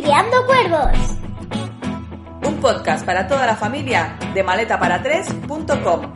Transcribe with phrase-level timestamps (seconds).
[0.00, 0.96] Criando Cuervos.
[2.46, 6.14] Un podcast para toda la familia de maletaparatres.com.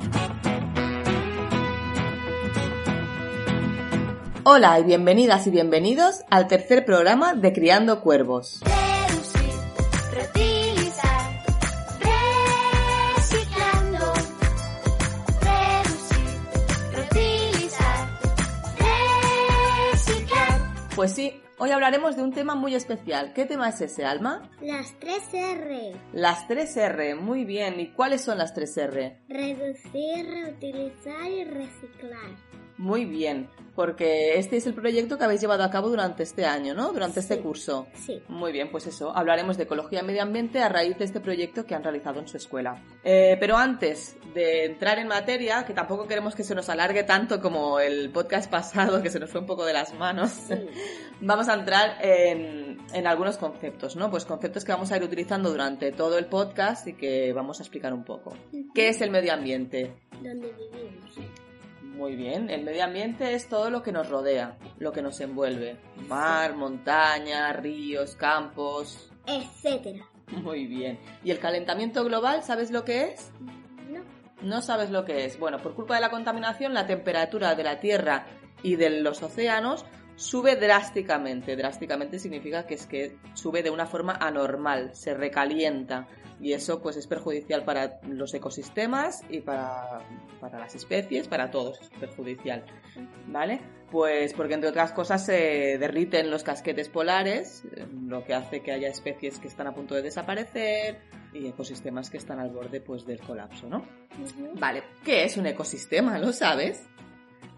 [4.44, 8.62] Hola y bienvenidas y bienvenidos al tercer programa de Criando Cuervos.
[20.94, 23.32] Pues sí, hoy hablaremos de un tema muy especial.
[23.34, 24.50] ¿Qué tema es ese, Alma?
[24.60, 25.92] Las tres R.
[26.12, 27.78] Las 3R, muy bien.
[27.78, 29.18] ¿Y cuáles son las 3R?
[29.28, 32.51] Reducir, reutilizar y reciclar.
[32.82, 36.74] Muy bien, porque este es el proyecto que habéis llevado a cabo durante este año,
[36.74, 36.92] ¿no?
[36.92, 37.86] Durante este curso.
[37.94, 38.20] Sí.
[38.26, 41.64] Muy bien, pues eso, hablaremos de ecología y medio ambiente a raíz de este proyecto
[41.64, 42.82] que han realizado en su escuela.
[43.04, 47.40] Eh, pero antes de entrar en materia, que tampoco queremos que se nos alargue tanto
[47.40, 50.54] como el podcast pasado, que se nos fue un poco de las manos, Sí.
[51.20, 54.10] vamos a entrar en, en algunos conceptos, ¿no?
[54.10, 57.62] Pues conceptos que vamos a ir utilizando durante todo el podcast y que vamos a
[57.62, 58.36] explicar un poco.
[58.74, 59.92] ¿Qué es el medio ambiente?
[60.20, 61.14] Donde vivimos.
[62.02, 65.76] Muy bien, el medio ambiente es todo lo que nos rodea, lo que nos envuelve.
[66.08, 69.08] Mar, montaña, ríos, campos.
[69.24, 70.04] Etcétera.
[70.42, 70.98] Muy bien.
[71.22, 73.30] ¿Y el calentamiento global, sabes lo que es?
[73.88, 74.02] No.
[74.42, 75.38] No sabes lo que es.
[75.38, 78.26] Bueno, por culpa de la contaminación, la temperatura de la Tierra
[78.64, 81.54] y de los océanos sube drásticamente.
[81.54, 86.08] Drásticamente significa que es que sube de una forma anormal, se recalienta.
[86.42, 90.00] Y eso pues es perjudicial para los ecosistemas y para,
[90.40, 92.64] para las especies, para todos es perjudicial.
[93.28, 93.60] ¿Vale?
[93.92, 97.62] Pues porque entre otras cosas se derriten los casquetes polares,
[98.08, 100.98] lo que hace que haya especies que están a punto de desaparecer
[101.32, 103.86] y ecosistemas que están al borde pues del colapso, ¿no?
[104.58, 106.18] Vale, ¿qué es un ecosistema?
[106.18, 106.82] ¿Lo sabes?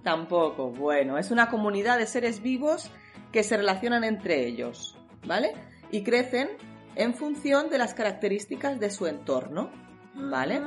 [0.02, 0.70] Tampoco.
[0.70, 2.90] Bueno, es una comunidad de seres vivos
[3.32, 5.54] que se relacionan entre ellos, ¿vale?
[5.90, 6.50] Y crecen
[6.96, 9.70] en función de las características de su entorno,
[10.14, 10.60] ¿vale?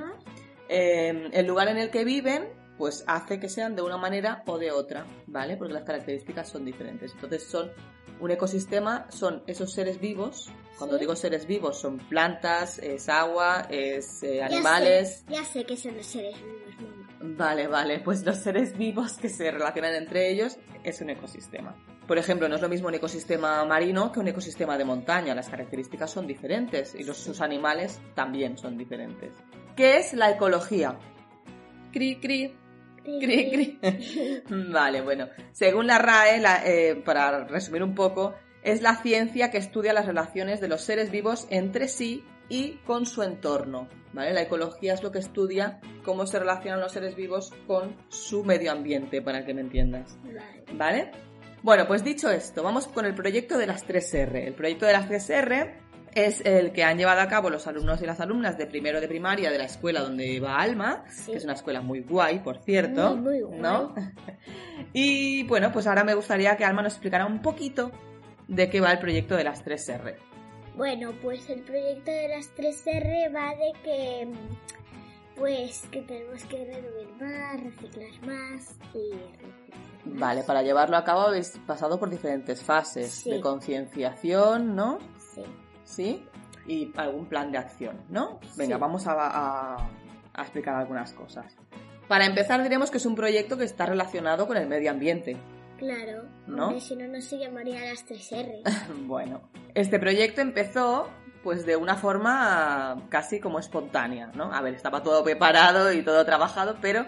[0.69, 4.57] Eh, el lugar en el que viven, pues hace que sean de una manera o
[4.57, 5.57] de otra, ¿vale?
[5.57, 7.13] Porque las características son diferentes.
[7.13, 7.71] Entonces son
[8.19, 10.49] un ecosistema, son esos seres vivos.
[10.77, 11.01] Cuando Sí.
[11.01, 15.25] digo seres vivos, son plantas, es agua, es eh, Ya sé, animales.
[15.29, 17.07] Ya sé que son los seres vivos, mamá.
[17.19, 21.75] Vale, vale, pues los seres vivos que se relacionan entre ellos es un ecosistema.
[22.07, 25.49] Por ejemplo, no es lo mismo un ecosistema marino que un ecosistema de montaña, las
[25.49, 29.31] características son diferentes y los, sus animales también son diferentes.
[29.75, 30.97] ¿Qué es la ecología?
[31.91, 32.55] Cri, cri,
[33.03, 33.79] cri, cri.
[34.71, 39.57] vale, bueno, según la RAE, la- eh, para resumir un poco, es la ciencia que
[39.57, 43.87] estudia las relaciones de los seres vivos entre sí y con su entorno.
[44.13, 44.33] ¿vale?
[44.33, 48.71] La ecología es lo que estudia cómo se relacionan los seres vivos con su medio
[48.71, 50.17] ambiente, para que me entiendas.
[50.73, 51.11] Vale.
[51.63, 54.45] Bueno, pues dicho esto, vamos con el proyecto de las 3R.
[54.47, 55.73] El proyecto de las 3R
[56.13, 59.07] es el que han llevado a cabo los alumnos y las alumnas de primero de
[59.07, 61.31] primaria de la escuela donde va Alma, Sí.
[61.31, 63.15] que es una escuela muy guay, por cierto.
[63.15, 63.59] Muy, muy guay.
[63.59, 63.93] ¿no?
[64.93, 67.91] Y bueno, pues ahora me gustaría que Alma nos explicara un poquito
[68.47, 70.15] de qué va el proyecto de las 3R.
[70.75, 76.65] Bueno, pues el proyecto de las 3R va de que mm, pues que tenemos que
[76.65, 79.86] reducir más, reciclar más y reciclar.
[80.05, 83.29] Vale, para llevarlo a cabo habéis pasado por diferentes fases Sí.
[83.31, 84.99] de concienciación, ¿no?
[85.33, 85.43] Sí.
[85.83, 86.25] ¿Sí?
[86.65, 88.39] Y algún plan de acción, ¿no?
[88.55, 88.81] Venga, Sí.
[88.81, 89.89] vamos a, a-
[90.33, 91.55] a explicar algunas cosas.
[92.07, 95.35] Para empezar diremos que es un proyecto que está relacionado con el medio ambiente.
[95.77, 96.79] Claro, ¿No?
[96.79, 98.61] si no, no se llamaría las 3R.
[99.07, 99.41] Bueno,
[99.75, 101.07] este proyecto empezó
[101.43, 104.51] pues de una forma casi como espontánea, ¿no?
[104.53, 107.05] A ver, estaba todo preparado y todo trabajado, pero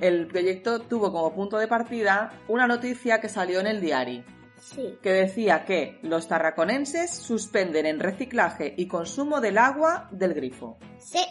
[0.00, 4.24] el proyecto tuvo como punto de partida una noticia que salió en el diario
[4.60, 10.78] Sí, que decía que los tarraconenses suspenden en reciclaje y consumo del agua del grifo.
[10.98, 11.24] sí,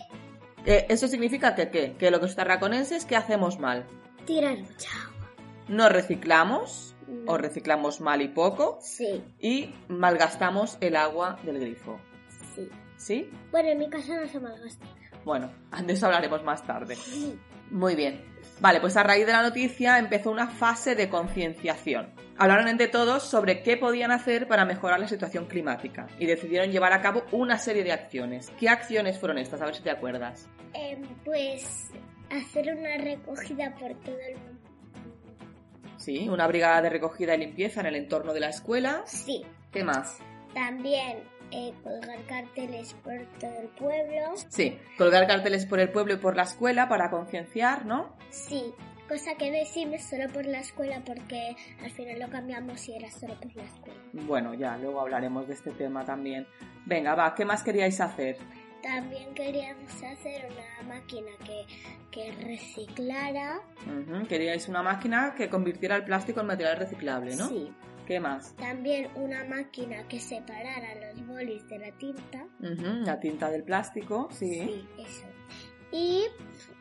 [0.66, 1.96] Eh, ¿Eso significa que qué?
[1.97, 3.86] Que los tarraconenses, ¿qué hacemos mal?
[4.25, 5.28] tirar mucha agua.
[5.69, 7.34] No reciclamos, No.
[7.34, 12.00] o reciclamos mal y poco, Sí, y malgastamos el agua del grifo.
[12.56, 12.69] sí.
[12.98, 13.30] ¿Sí?
[13.51, 14.86] Bueno, en mi casa no se malgasta.
[15.27, 15.51] Bueno,
[15.85, 16.97] de eso hablaremos más tarde.
[17.69, 18.24] Muy bien.
[18.62, 22.13] Vale, pues a raíz de la noticia empezó una fase de concienciación.
[22.38, 26.94] Hablaron entre todos sobre qué podían hacer para mejorar la situación climática y decidieron llevar
[26.94, 28.50] a cabo una serie de acciones.
[28.57, 29.62] ¿Qué acciones fueron estas?
[29.62, 30.47] A ver si te acuerdas.
[30.74, 31.89] Em, pues
[32.29, 34.62] hacer una recogida por todo el mundo.
[35.97, 39.01] Sí, una brigada de recogida y limpieza en el entorno de la escuela.
[39.06, 40.19] Sí, ¿Qué más?
[40.53, 41.19] también
[41.52, 44.36] eh, colgar carteles por todo el pueblo.
[44.50, 48.16] Sí, colgar carteles por el pueblo y por la escuela para concienciar, ¿no?
[48.30, 48.74] Sí,
[49.08, 53.10] cosa que no hicimos solo por la escuela porque al final lo cambiamos y era
[53.10, 54.00] solo por la escuela.
[54.14, 56.46] Bueno, ya, luego hablaremos de este tema también.
[56.86, 58.38] Venga, va, ¿qué más queríais hacer?
[58.84, 61.66] También queríamos hacer una máquina que,
[62.12, 63.60] que reciclara.
[63.86, 67.48] Ujú, Queríais una máquina que convirtiera el plástico en material reciclable, ¿no?
[67.48, 67.72] Sí.
[68.07, 68.56] ¿Qué más?
[68.56, 72.48] También una máquina que separara los bolis de la tinta.
[72.59, 74.54] La tinta del plástico, sí.
[74.54, 75.25] Sí, eso.
[75.92, 76.24] Y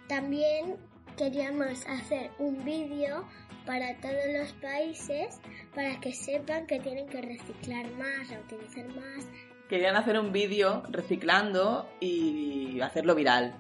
[0.07, 0.77] también
[1.17, 3.25] queríamos hacer un vídeo
[3.67, 5.41] para todos los países
[5.75, 9.27] para que sepan que tienen que reciclar más, reutilizar más.
[9.69, 13.53] Querían hacer un vídeo reciclando y hacerlo viral,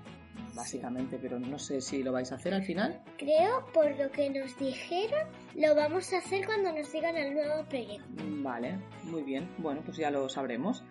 [0.56, 3.00] básicamente, pero no sé si lo vais a hacer al final.
[3.18, 7.64] Creo, por lo que nos dijeron, lo vamos a hacer cuando nos digan el nuevo
[7.68, 8.24] proyecto.
[8.42, 9.48] Vale, muy bien.
[9.58, 10.82] Bueno, pues ya lo sabremos.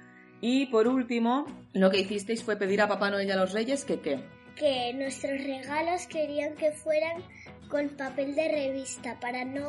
[0.42, 3.84] Y por último, lo que hicisteis fue pedir a Papá Noel y a los Reyes
[3.84, 4.24] que qué.
[4.56, 7.24] Que nuestros regalos querían que fueran
[7.70, 9.68] con papel de revista para no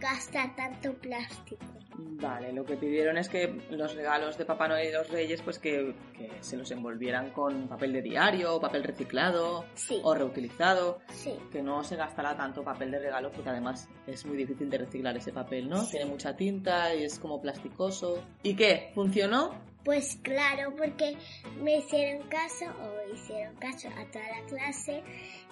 [0.00, 1.66] gastar tanto plástico.
[2.04, 5.58] Vale, lo que pidieron es que los regalos de Papá Noel y los Reyes, pues
[5.58, 10.00] que, que se los envolvieran con papel de diario, papel reciclado Sí.
[10.04, 11.34] o reutilizado, Sí.
[11.50, 15.16] que no se gastara tanto papel de regalo, porque además es muy difícil de reciclar
[15.16, 15.84] ese papel, ¿no?
[15.88, 18.22] Tiene mucha tinta y es como plasticoso.
[18.42, 18.90] ¿Y qué?
[18.94, 19.50] ¿Funcionó?
[19.84, 21.16] Pues claro, porque
[21.60, 25.02] me hicieron caso o hicieron caso a toda la clase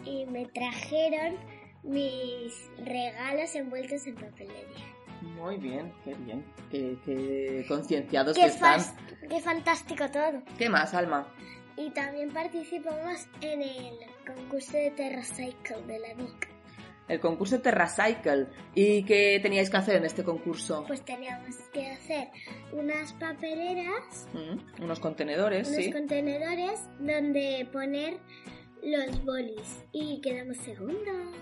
[0.05, 1.37] y me trajeron
[1.82, 2.52] mis
[2.85, 5.00] regalos envueltos en papel de diario.
[5.22, 8.81] Muy bien, qué bien, qué, qué concienciados que están.
[9.28, 10.43] qué fantástico todo.
[10.58, 11.26] ¿Qué más, Alma?
[11.76, 16.49] Y también participamos en el concurso de TerraCycle de la VIC.
[17.08, 18.46] El concurso TerraCycle.
[18.75, 20.84] ¿Y qué teníais que hacer en este concurso?
[20.87, 22.28] Pues teníamos que hacer
[22.73, 25.93] unas papeleras, Mm, unos contenedores, unos sí.
[25.93, 28.19] contenedores donde poner
[28.82, 29.84] los bolis.
[29.93, 31.34] Y quedamos segundos.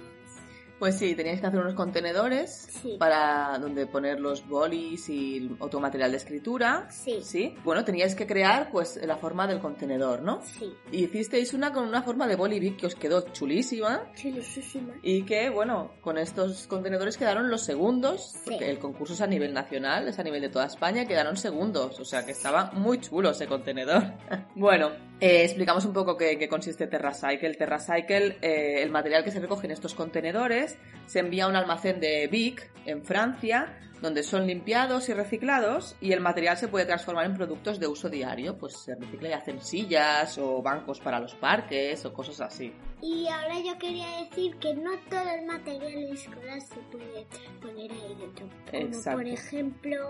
[0.78, 2.96] Pues sí, teníais que hacer unos contenedores Sí.
[2.98, 6.86] para donde poner los bolis y otro material de escritura.
[6.90, 7.18] Sí.
[7.22, 7.54] Sí.
[7.64, 10.40] Bueno, teníais que crear pues la forma del contenedor, ¿no?
[10.44, 10.72] Sí.
[10.92, 14.94] Y hicisteis una con una forma de boli que os quedó chulísima Chulísima.
[15.02, 18.38] y que, bueno, con estos contenedores quedaron los segundos, Sí.
[18.50, 21.98] porque el concurso es a nivel nacional, es a nivel de toda España, quedaron segundos,
[21.98, 24.02] o sea que estaba muy chulo ese contenedor.
[24.54, 27.54] bueno, eh, explicamos un poco qué, qué consiste TerraCycle.
[27.54, 32.00] TerraCycle, eh, el material que se recoge en estos contenedores, se envía a un almacén
[32.00, 37.26] de Vic, en Francia, donde son limpiados y reciclados y el material se puede transformar
[37.26, 41.34] en productos de uso diario, pues se recicla y hacen sillas o bancos para los
[41.34, 42.72] parques o cosas así.
[43.02, 47.26] Y ahora yo quería decir que no todo el material escolar se puede
[47.60, 48.46] poner ahí dentro.
[48.70, 49.18] Como Exacto.
[49.18, 50.08] por ejemplo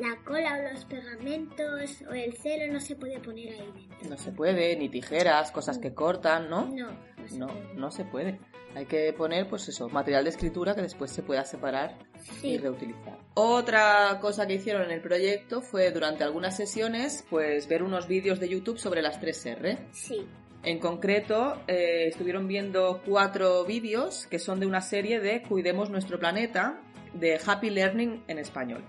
[0.00, 4.08] la cola o los pegamentos o el celo no se puede poner ahí dentro.
[4.10, 6.66] No se puede, ni tijeras, cosas que cortan, ¿no?
[6.66, 7.74] No, no se No, puede.
[7.74, 8.40] no se puede.
[8.74, 11.98] Hay que poner, pues eso, material de escritura que después se pueda separar
[12.42, 13.18] y reutilizar.
[13.34, 18.38] Otra cosa que hicieron en el proyecto fue durante algunas sesiones, pues ver unos vídeos
[18.38, 19.78] de YouTube sobre las 3R.
[19.92, 20.24] sí,
[20.62, 26.18] En concreto, eh, estuvieron viendo cuatro vídeos que son de una serie de Cuidemos nuestro
[26.20, 26.80] planeta,
[27.14, 28.84] de Happy Learning en español.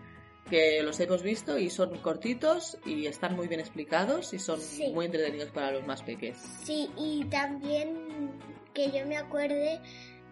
[0.52, 4.90] Que los hemos visto y son cortitos y están muy bien explicados y son Sí.
[4.94, 6.38] muy entretenidos para los más pequeños.
[6.64, 6.90] sí.
[6.98, 8.32] Y también
[8.74, 9.80] que yo me acuerde,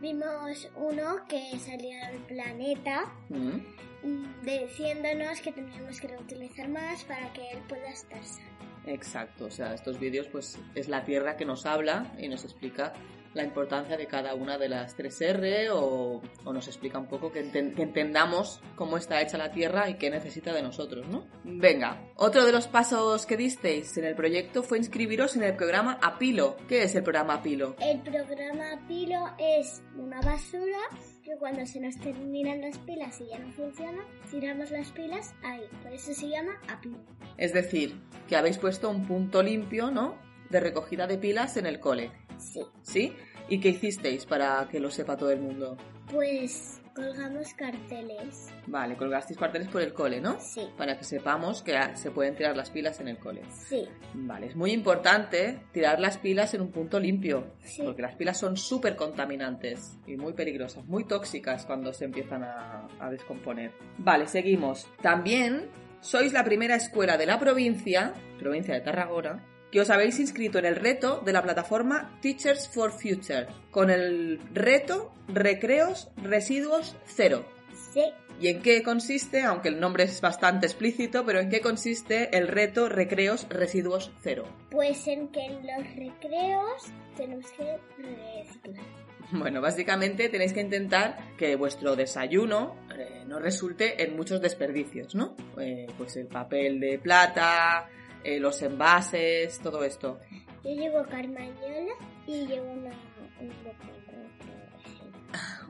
[0.02, 7.52] vimos uno que salía del planeta mm, diciéndonos que teníamos que reutilizar más para que
[7.52, 8.48] él pueda estar sano.
[8.86, 12.94] Exacto, o sea, estos vídeos pues es la Tierra que nos habla y nos explica
[13.34, 17.46] la importancia de cada una de las 3R o, o nos explica un poco que,
[17.46, 21.26] enten- que entendamos cómo está hecha la Tierra y qué necesita de nosotros, ¿no?
[21.44, 26.00] Venga, otro de los pasos que disteis en el proyecto fue inscribiros en el programa
[26.02, 26.58] Apilo.
[26.68, 27.76] ¿Qué es el programa Apilo?
[27.82, 30.80] El programa Pilo es una basura
[31.24, 35.62] que cuando se nos terminan las pilas y ya no funciona, tiramos las pilas ahí.
[35.84, 36.98] Por eso se llama Apilo.
[37.38, 37.96] Es decir,
[38.28, 40.16] que habéis puesto un punto limpio, ¿no?
[40.50, 42.62] De recogida de pilas en el cole, Sí.
[42.82, 43.14] ¿sí?
[43.50, 45.76] ¿Y qué hicisteis para que lo sepa todo el mundo?
[46.12, 48.48] Pues colgamos carteles.
[48.68, 50.40] Vale, colgasteis carteles por el cole, ¿no?
[50.40, 50.68] Sí.
[50.78, 53.42] Para que sepamos que se pueden tirar las pilas en el cole.
[53.50, 53.88] Sí.
[54.14, 57.82] Vale, es muy importante tirar las pilas en un punto limpio, Sí.
[57.84, 62.88] porque las pilas son súper contaminantes y muy peligrosas, muy tóxicas cuando se empiezan a,
[63.00, 63.72] a descomponer.
[63.98, 64.88] Vale, seguimos.
[65.02, 65.70] También
[66.02, 70.66] sois la primera escuela de la provincia, provincia de Tarragona, que os habéis inscrito en
[70.66, 77.46] el reto de la plataforma Teachers for Future, con el reto Recreos Residuos Cero.
[77.94, 78.04] Sí.
[78.42, 82.48] ¿Y en qué consiste, aunque el nombre es bastante explícito, pero en qué consiste el
[82.48, 84.46] reto Recreos Residuos Cero?
[84.72, 86.86] Pues en que en los recreos
[87.18, 88.86] tenemos que reciclar.
[89.32, 95.36] Bueno, básicamente tenéis que intentar que vuestro desayuno eh, no resulte en muchos desperdicios, ¿no?
[95.60, 97.88] Eh, pues el papel de plata,
[98.24, 100.20] eh, los envases, todo esto.
[100.64, 101.94] Yo llevo carmañola
[102.28, 102.92] y llevo una,
[103.40, 103.52] un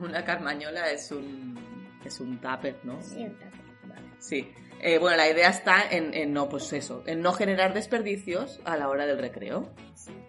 [0.00, 1.56] Una carmañola es un,
[2.04, 3.00] es un tupper, ¿no?
[3.02, 3.50] Sí, un tupper.
[3.84, 4.52] Vale, sí.
[4.82, 8.76] Eh, bueno, la idea está en, en no, pues eso, en no generar desperdicios a
[8.76, 9.70] la hora del recreo.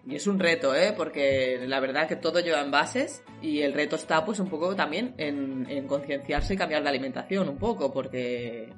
[0.06, 0.94] Y es un reto, ¿eh?
[0.96, 5.14] Porque la verdad que todo lleva envases y el reto está pues un poco también
[5.18, 8.70] en, en concienciarse y cambiar de alimentación un poco, porque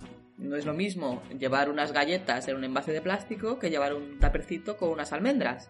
[0.44, 4.20] no es lo mismo llevar unas galletas en un envase de plástico que llevar un
[4.20, 5.70] tapercito con unas almendras.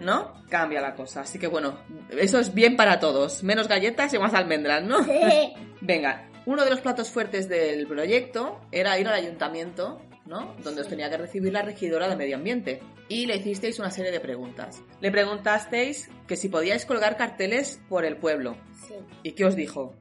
[0.00, 0.32] ¿No?
[0.48, 1.20] Cambia la cosa.
[1.20, 1.78] Así que bueno,
[2.10, 3.44] eso es bien para todos.
[3.44, 4.98] Menos galletas y más almendras, ¿no?
[5.80, 10.56] Venga, uno de los platos fuertes del proyecto era ir al ayuntamiento, ¿no?
[10.64, 12.82] Donde os tenía que recibir la regidora de medio ambiente.
[13.08, 14.82] Y le hicisteis una serie de preguntas.
[15.00, 18.56] Le preguntasteis que si podíais colgar carteles por el pueblo.
[18.86, 19.94] Sí, ¿Y qué os dijo?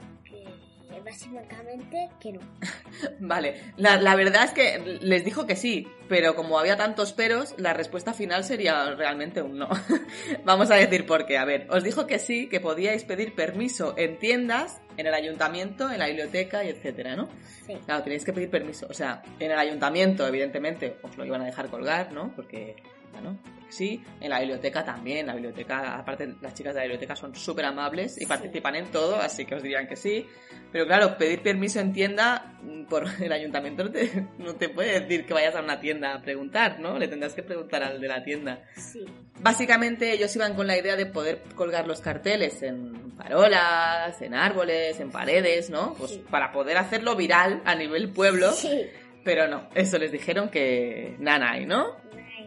[1.03, 2.39] Que básicamente que no.
[3.19, 7.55] Vale, la, la verdad es que les dijo que sí, pero como había tantos peros,
[7.57, 9.69] la respuesta final sería realmente un no.
[10.45, 11.37] Vamos a decir por qué.
[11.37, 15.91] A ver, os dijo que sí, que podíais pedir permiso en tiendas, en el ayuntamiento,
[15.91, 17.29] en la biblioteca y etcétera, ¿no?
[17.65, 17.77] Sí.
[17.85, 18.87] Claro, tenéis que pedir permiso.
[18.89, 22.33] O sea, en el ayuntamiento, evidentemente, os lo iban a dejar colgar, ¿no?
[22.35, 22.75] Porque,
[23.11, 23.37] bueno,
[23.69, 24.03] sí.
[24.21, 25.27] En la biblioteca también.
[25.27, 29.15] La biblioteca, aparte, las chicas de la biblioteca son súper amables y participan en todo,
[29.17, 30.25] así que os dirían que sí.
[30.71, 34.99] Pero claro, pedir permiso en tienda mm, por el ayuntamiento no te, no te puede
[35.01, 36.99] decir que vayas a una tienda a preguntar, ¿no?
[36.99, 38.63] Le tendrás que preguntar al de la tienda.
[38.75, 39.03] Sí,
[39.41, 44.99] Básicamente ellos iban con la idea de poder colgar los carteles en farolas, en árboles,
[44.99, 45.93] en paredes, ¿no?
[45.97, 46.23] Pues Sí.
[46.29, 48.51] para poder hacerlo viral a nivel pueblo.
[48.51, 48.87] sí.
[49.23, 51.97] Pero no, eso les dijeron que nanay, ¿no?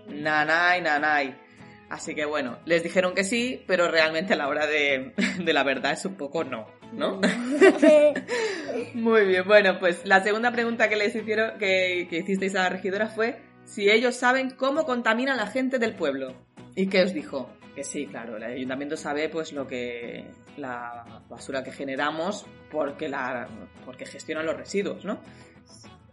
[0.08, 1.36] Nanay, nanay.
[1.92, 5.12] Así que bueno, les dijeron que sí, pero realmente a la hora de,
[5.44, 7.20] de la verdad es un poco no, ¿no?
[8.94, 12.68] Muy bien, bueno, pues la segunda pregunta que les hicieron, que, que hicisteis a la
[12.70, 16.34] regidora fue si ellos saben cómo contamina la gente del pueblo.
[16.74, 17.50] ¿Y qué os dijo?
[17.74, 23.48] Que sí, claro, el ayuntamiento sabe pues lo que la basura que generamos porque la
[23.84, 25.20] porque gestionan los residuos, ¿no?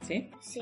[0.01, 0.29] ¿Sí?
[0.39, 0.61] Sí,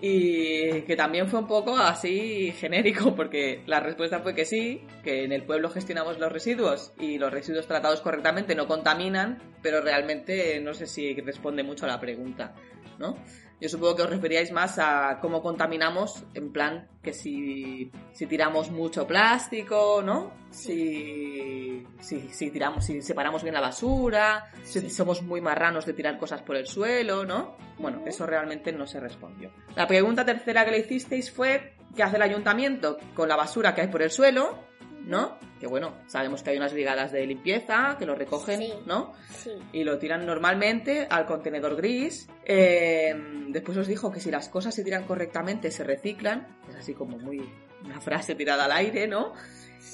[0.00, 5.24] Y que también fue un poco así genérico, porque la respuesta fue que sí, que
[5.24, 10.60] en el pueblo gestionamos los residuos y los residuos tratados correctamente no contaminan, pero realmente
[10.60, 12.54] no sé si responde mucho a la pregunta,
[12.98, 13.16] ¿no?
[13.60, 18.70] Yo supongo que os referíais más a cómo contaminamos, en plan que si, si tiramos
[18.70, 20.32] mucho plástico, ¿no?
[20.50, 26.18] Si, si, si tiramos, si separamos bien la basura, si somos muy marranos de tirar
[26.18, 27.56] cosas por el suelo, ¿no?
[27.78, 29.50] Bueno, eso realmente no se respondió.
[29.74, 33.80] La pregunta tercera que le hicisteis fue ¿qué hace el ayuntamiento con la basura que
[33.80, 34.67] hay por el suelo?
[35.08, 35.38] ¿No?
[35.58, 38.72] Que bueno, sabemos que hay unas brigadas de limpieza que lo recogen, Sí.
[38.84, 39.14] ¿no?
[39.30, 42.28] sí, y lo tiran normalmente al contenedor gris.
[42.44, 43.14] Eh,
[43.48, 47.16] después os dijo que si las cosas se tiran correctamente se reciclan, es así como
[47.18, 47.40] muy
[47.84, 49.32] una frase tirada al aire, ¿no?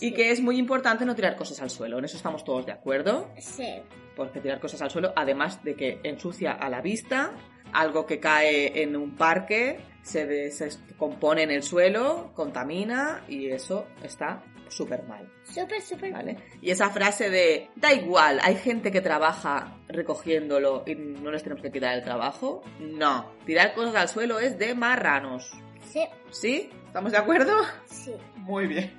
[0.01, 2.73] Y que es muy importante no tirar cosas al suelo, en eso estamos todos de
[2.73, 3.69] acuerdo, sí,
[4.17, 7.31] porque tirar cosas al suelo, además de que ensucia a la vista,
[7.73, 14.43] algo que cae en un parque se descompone en el suelo, contamina y eso está
[14.69, 15.29] súper mal.
[15.45, 16.13] súper, súper.
[16.13, 16.37] ¿Vale?
[16.61, 21.63] Y esa frase de, da igual, hay gente que trabaja recogiéndolo y no les tenemos
[21.63, 22.63] que quitar el trabajo.
[22.81, 25.51] No, tirar cosas al suelo es de marranos.
[25.91, 26.71] Sí, ¿Sí?
[26.87, 27.53] ¿Estamos de acuerdo?
[27.87, 28.93] sí, Muy bien.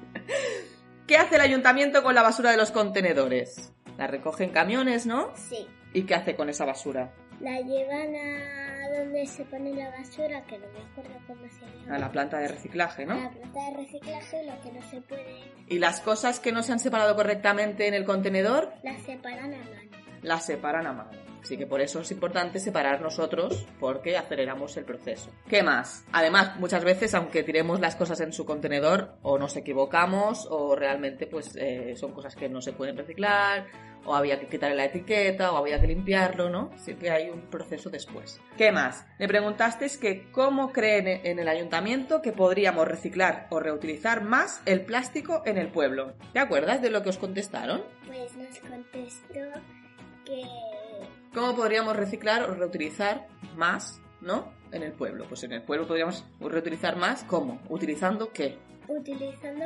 [1.07, 3.71] ¿Qué hace el ayuntamiento con la basura de los contenedores?
[3.97, 5.31] La recogen camiones, ¿no?
[5.35, 5.67] sí.
[5.93, 7.13] ¿Y qué hace con esa basura?
[7.39, 11.95] La llevan a donde se pone la basura, que no me acuerdo cómo se llama.
[11.95, 13.15] A la planta de reciclaje, A ¿no?
[13.21, 16.71] la planta de reciclaje, lo que no se puede, Y las cosas que no se
[16.73, 19.81] han separado correctamente en el contenedor, la separan a mano.
[20.21, 21.11] las separan a mano.
[21.41, 25.29] Así que por eso es importante separar nosotros porque aceleramos el proceso.
[25.47, 26.03] ¿Qué más?
[26.11, 31.27] Además, muchas veces, aunque tiremos las cosas en su contenedor, o nos equivocamos, o realmente
[31.27, 33.67] pues eh, son cosas que no se pueden reciclar,
[34.05, 36.71] o había que quitarle la etiqueta, o había que limpiarlo, ¿no?
[36.77, 38.39] Siempre hay un proceso después.
[38.57, 39.05] ¿Qué más?
[39.19, 44.81] Me preguntasteis que cómo creen en el ayuntamiento que podríamos reciclar o reutilizar más el
[44.81, 46.13] plástico en el pueblo.
[46.33, 47.83] ¿Te acuerdas de lo que os contestaron?
[48.07, 49.39] Pues nos contestó
[50.25, 50.43] que
[51.33, 54.53] ¿Cómo podríamos reciclar o reutilizar más, ¿no?
[54.71, 55.25] En el pueblo.
[55.27, 57.61] Pues en el pueblo podríamos reutilizar más, ¿cómo?
[57.67, 58.57] ¿Utilizando qué?
[58.87, 59.65] utilizando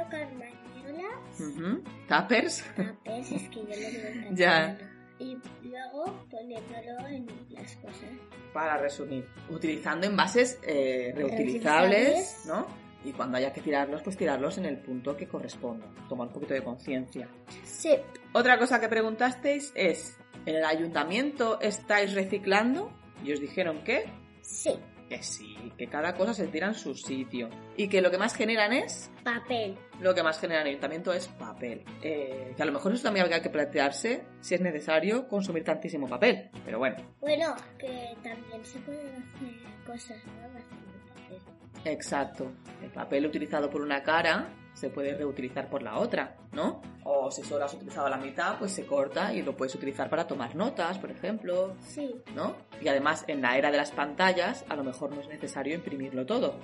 [0.94, 1.84] carmañolas, Ujú.
[2.08, 2.64] ¿Tuppers?
[2.76, 4.78] tapes, es que yo lo digo en Ya.
[5.20, 8.10] y luego poniéndolo en las cosas.
[8.54, 12.46] Para resumir, utilizando envases eh, reutilizables, Reutilizables.
[12.48, 12.68] ¿no?
[13.06, 15.86] Y cuando haya que tirarlos, pues tirarlos en el punto que corresponda.
[16.10, 17.30] Tomar un poquito de conciencia.
[17.64, 17.96] Sí.
[18.34, 22.92] Otra cosa que preguntasteis es, ¿en el ayuntamiento estáis reciclando?
[23.24, 24.06] Y os dijeron que
[24.42, 24.72] Sí.
[25.10, 27.50] Que sí, que cada cosa se tira en su sitio.
[27.76, 29.76] Y que lo que más generan es Papel.
[30.00, 31.84] lo que más genera el ayuntamiento es papel.
[32.04, 36.08] Eh, que a lo mejor eso también habría que plantearse si es necesario consumir tantísimo
[36.08, 36.50] papel.
[36.64, 41.92] Pero bueno, Bueno, que también se pueden hacer cosas nuevas con el papel.
[41.92, 42.52] exacto.
[42.84, 44.48] El papel utilizado por una cara
[44.80, 46.82] se puede reutilizar por la otra, ¿no?
[47.04, 50.26] O si solo has utilizado la mitad, pues se corta y lo puedes utilizar para
[50.26, 52.16] tomar notas, por ejemplo, Sí.
[52.34, 52.56] ¿no?
[52.82, 56.26] Y además, en la era de las pantallas, a lo mejor no es necesario imprimirlo
[56.26, 56.56] todo.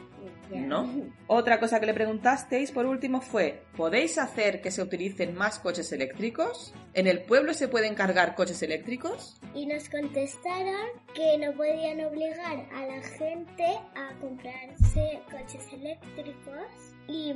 [0.51, 0.89] ¿No?
[1.27, 5.91] Otra cosa que le preguntasteis por último fue, ¿podéis hacer que se utilicen más coches
[5.91, 6.73] eléctricos?
[6.93, 9.39] ¿En el pueblo se pueden cargar coches eléctricos?
[9.53, 17.33] Y nos contestaron que no podían obligar a la gente a comprarse coches eléctricos y,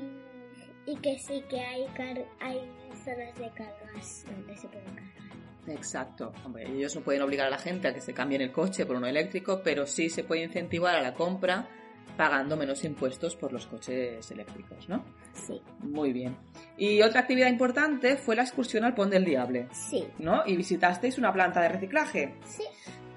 [0.89, 2.59] y que sí que hay, car- hay
[3.05, 5.13] zonas de cargas donde se pueden cargar.
[5.67, 6.31] Exacto.
[6.45, 8.95] Hombre, ellos no pueden obligar a la gente a que se cambien el coche por
[8.95, 11.67] uno eléctrico, pero sí se puede incentivar a la compra
[12.17, 15.05] pagando menos impuestos por los coches eléctricos, ¿no?
[15.33, 15.61] Sí.
[15.79, 16.35] Muy bien.
[16.75, 20.05] Y otra actividad importante fue la excursión al Pont del Diable, Sí.
[20.17, 20.41] ¿no?
[20.45, 22.35] Y visitasteis una planta de reciclaje.
[22.43, 22.63] Sí.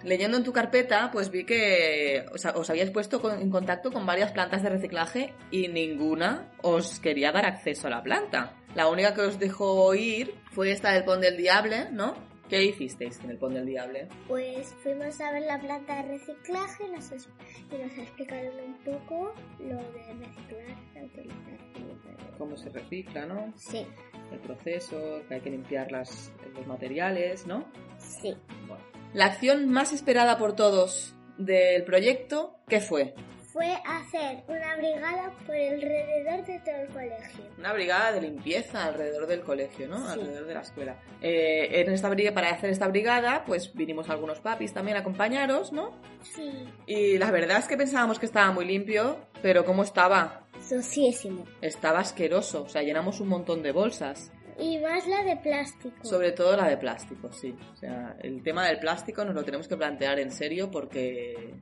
[0.04, 4.04] Leyendo en tu carpeta, pues vi que os, os habíais puesto con- en contacto con
[4.06, 8.56] varias plantas de reciclaje y ninguna os quería dar acceso a la planta.
[8.75, 12.14] La única que os dejó ir fue esta del Pont del Diable, ¿no?
[12.49, 14.09] ¿Qué hicisteis en el Pont del Diable?
[14.28, 19.76] Pues fuimos a ver la planta de reciclaje nos y nos explicaron un poco lo
[19.76, 21.59] de reciclar, reutilizar.
[21.76, 23.52] y- Cómo se recicla, ¿no?
[23.56, 23.87] Sí,
[24.32, 27.64] El proceso, que hay que limpiar las, los materiales, ¿no?
[27.99, 28.35] sí.
[28.66, 28.82] Bueno.
[29.14, 33.14] La acción más esperada por todos del proyecto, ¿qué fue?
[33.52, 37.45] Fue hacer una brigada por alrededor de todo el colegio.
[37.59, 39.99] Una brigada de limpieza alrededor del colegio, ¿no?
[39.99, 40.12] Sí.
[40.12, 40.97] Alrededor de la escuela.
[41.21, 45.73] Eh, en esta brigada, para hacer esta brigada, pues vinimos algunos papis también a acompañaros,
[45.75, 45.92] ¿no?
[46.23, 46.50] Sí.
[46.87, 50.47] Y la verdad es que pensábamos que estaba muy limpio, pero ¿cómo estaba?
[50.66, 51.45] Suciísimo.
[51.61, 54.33] Estaba asqueroso, o sea, llenamos un montón de bolsas.
[54.59, 55.97] Y más la de plástico.
[56.05, 57.55] Sobre todo la de plástico, sí.
[57.73, 61.55] O sea, el tema del plástico nos lo tenemos que plantear en serio porque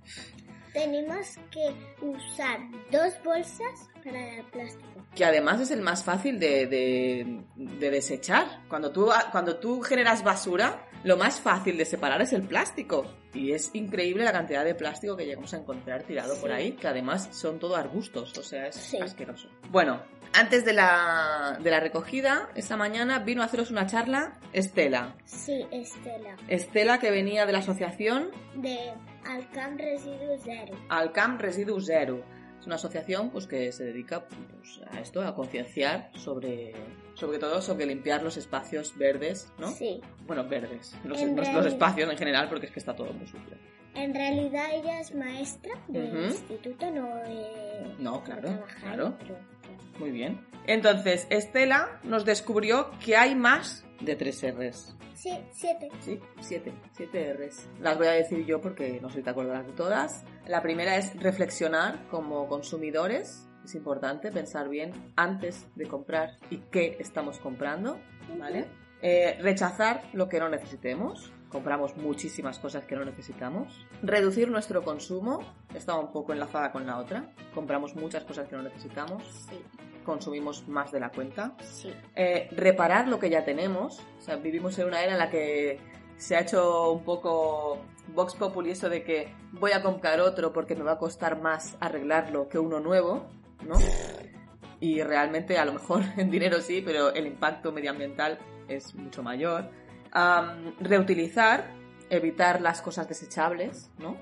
[0.73, 1.75] Tenemos que
[2.05, 2.61] usar
[2.93, 4.89] dos bolsas para el plástico.
[5.15, 8.47] que además es el más fácil de, de- de desechar.
[8.69, 13.05] Cuando tú, cuando tú generas basura, lo más fácil de separar es el plástico.
[13.35, 16.87] Y es increíble la cantidad de plástico que llegamos a encontrar tirado por ahí, que
[16.87, 18.99] además son todo arbustos, o sea, es Sí.
[18.99, 19.49] asqueroso.
[19.71, 25.15] Bueno, antes de la, de la recogida, esta mañana vino a haceros una charla Estela.
[25.25, 26.37] Sí, Estela.
[26.49, 28.93] Estela que venía de la asociación De
[29.27, 30.77] Alcam Residuo Zero.
[30.89, 32.23] Alcam Residu Zero.
[32.61, 36.75] Es una asociación pues, que se dedica pues, a esto, a concienciar sobre,
[37.15, 39.69] sobre todo sobre limpiar los espacios verdes, ¿no?
[39.69, 40.01] Sí.
[40.27, 40.95] Bueno, verdes.
[41.05, 43.57] Los, los- espacios en general porque es que está todo muy sucio.
[43.95, 47.09] En realidad ella es maestra del instituto, no
[47.99, 49.17] No, claro, claro.
[49.19, 49.50] pero-
[49.99, 50.41] Muy bien.
[50.67, 54.97] Entonces, Estela nos descubrió que hay más de tres R's.
[55.15, 55.89] Sí, siete.
[56.01, 57.69] Sí, siete, siete R's.
[57.81, 60.25] Las voy a decir yo porque no sé si te acordarás de todas.
[60.47, 63.47] La primera es reflexionar como consumidores.
[63.65, 67.99] Es importante pensar bien antes de comprar y qué estamos comprando,
[68.39, 68.67] ¿vale?
[69.03, 71.33] Eh, rechazar lo que no necesitemos.
[71.51, 73.87] Compramos muchísimas cosas que no necesitamos.
[74.03, 75.41] Reducir nuestro consumo.
[75.75, 77.33] Está un poco enlazada con la otra.
[77.55, 79.23] Compramos muchas cosas que no necesitamos.
[79.51, 79.61] Sí,
[80.05, 81.93] Consumimos más de la cuenta sí.
[82.17, 84.01] eh, reparar lo que ya tenemos.
[84.19, 85.79] O sea, vivimos en una era en la que
[86.17, 87.79] se ha hecho un poco
[88.15, 91.77] Vox Populi eso de que voy a comprar otro porque me va a costar más
[91.81, 93.27] arreglarlo que uno nuevo,
[93.67, 93.77] ¿no?
[94.81, 99.71] Y realmente a lo mejor en dinero sí, pero el impacto medioambiental es mucho mayor.
[100.13, 101.65] Am, reutilizar,
[102.11, 104.17] evitar las cosas desechables, ¿no?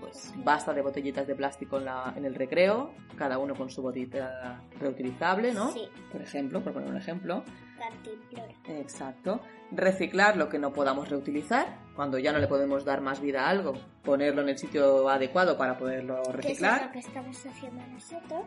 [0.00, 3.82] Pues basta de botellitas de plástico en, la- en el recreo, cada uno con su
[3.82, 5.70] botellita reutilizable, ¿no?
[5.72, 7.42] Sí, Por ejemplo, por poner un ejemplo.
[7.78, 8.52] cantimplora.
[8.80, 9.40] Exacto.
[9.72, 11.78] Reciclar lo que no podamos reutilizar.
[11.96, 13.72] Cuando ya no le podemos dar más vida a algo,
[14.04, 16.92] ponerlo en el sitio adecuado para poderlo Que es lo reciclar.
[16.92, 18.42] que estamos haciendo nosotros.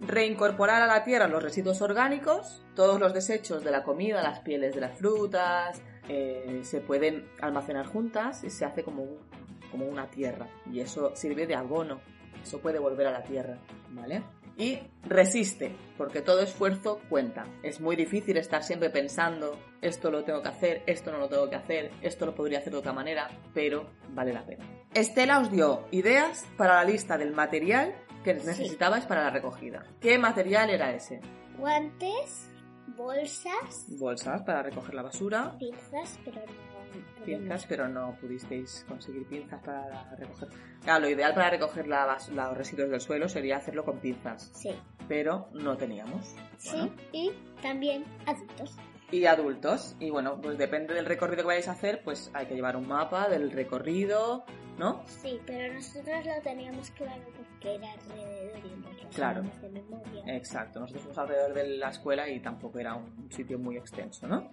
[0.00, 4.74] Reincorporar a la tierra los residuos orgánicos, todos los desechos de la comida, las pieles
[4.74, 9.06] de las frutas, eh, se pueden almacenar juntas y se hace como,
[9.70, 10.46] como una tierra.
[10.70, 12.00] Y eso sirve de abono.
[12.42, 13.56] Eso puede volver a la tierra,
[13.90, 14.22] ¿vale?
[14.56, 17.46] Y resiste, porque todo esfuerzo cuenta.
[17.62, 21.50] Es muy difícil estar siempre pensando, esto lo tengo que hacer, esto no lo tengo
[21.50, 24.64] que hacer, esto lo podría hacer de otra manera, pero vale la pena.
[24.94, 29.84] Estela os dio ideas para la lista del material que necesitabais para la recogida.
[30.00, 31.20] ¿Qué material era ese?
[31.58, 32.48] Guantes,
[32.96, 36.73] bolsas, Bolsas para recoger la basura, pinzas, pero no...
[37.24, 40.48] pinzas, pero no pudisteis conseguir pinzas para recoger.
[40.82, 44.74] Claro, lo ideal para recoger la los residuos del suelo sería hacerlo con pinzas, Sí,
[45.08, 46.34] pero no teníamos.
[46.58, 46.70] sí.
[46.76, 46.92] Bueno.
[47.12, 48.76] Y también adultos.
[49.10, 52.54] Y adultos, y bueno, pues depende del recorrido que vayáis a hacer, pues hay que
[52.54, 54.44] llevar un mapa del recorrido,
[54.78, 55.02] ¿no?
[55.06, 59.42] Sí, pero nosotros lo teníamos claro porque era alrededor y nos lo Claro.
[59.60, 60.24] de memoria.
[60.34, 64.40] Exacto, nosotros fuimos alrededor de la escuela y tampoco era un sitio muy extenso, ¿no?
[64.40, 64.50] No.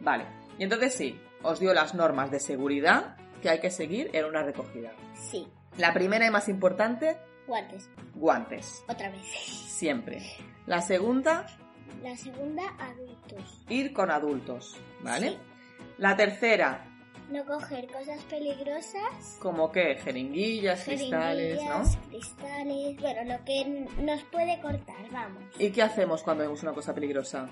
[0.00, 0.26] Vale,
[0.58, 4.42] y entonces sí, os dio las normas de seguridad que hay que seguir en una
[4.42, 4.92] recogida.
[5.14, 5.46] Sí,
[5.78, 7.90] La primera y más importante, guantes.
[8.14, 9.26] guantes, Otra vez.
[9.26, 10.22] siempre.
[10.66, 11.46] La segunda,
[12.02, 13.62] La segunda, adultos.
[13.68, 15.30] ir con adultos, ¿vale?
[15.30, 15.38] Sí.
[15.98, 16.86] La tercera,
[17.30, 19.38] No coger cosas peligrosas.
[19.40, 21.84] como que jeringuillas, cristales, ¿no?
[21.84, 25.42] jeringuillas, cristales, bueno, lo que nos puede cortar, vamos.
[25.58, 27.48] ¿Y qué hacemos cuando vemos una cosa peligrosa?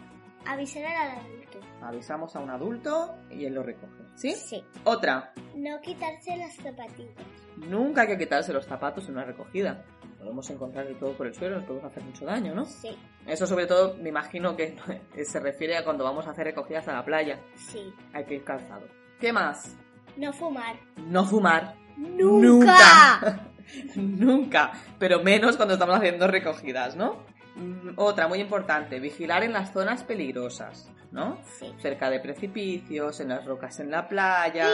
[0.47, 1.59] Avisar al adulto.
[1.83, 4.33] Avisamos a un adulto y él lo recoge, ¿sí?
[4.35, 4.65] Sí.
[4.85, 7.11] Otra, No quitarse las zapatillas.
[7.57, 9.85] nunca hay que quitarse los zapatos en una recogida.
[10.19, 12.65] Podemos encontrar de todo por el suelo, nos podemos hacer mucho daño, ¿no?
[12.65, 14.77] Sí, Eso sobre todo me imagino que
[15.25, 17.41] se refiere a cuando vamos a hacer recogidas a la playa.
[17.57, 17.93] sí.
[18.13, 18.87] Hay que ir calzado.
[19.19, 19.77] ¿Qué más?
[20.17, 20.77] No fumar.
[21.09, 21.75] No fumar.
[21.97, 23.49] ¡Nunca!
[23.97, 24.73] Nunca.
[24.99, 27.25] Pero menos cuando estamos haciendo recogidas, ¿no?
[27.57, 31.39] Mm, Otra muy importante, vigilar en las zonas peligrosas, ¿no?
[31.59, 31.73] Sí.
[31.79, 34.69] Cerca de precipicios, en las rocas en la playa.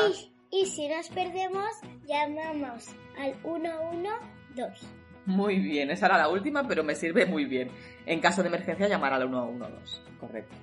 [0.51, 1.69] Y, y si nos perdemos,
[2.07, 2.88] llamamos
[3.19, 4.87] al 112.
[5.27, 7.71] Muy bien, esa era la última, pero me sirve muy bien.
[8.07, 10.01] En caso de emergencia, llamar al 112.
[10.19, 10.57] Correcto.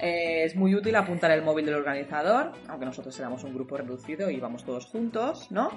[0.00, 4.28] Eh, es muy útil apuntar el móvil del organizador, aunque nosotros éramos un grupo reducido
[4.28, 5.70] y íbamos todos juntos, ¿no?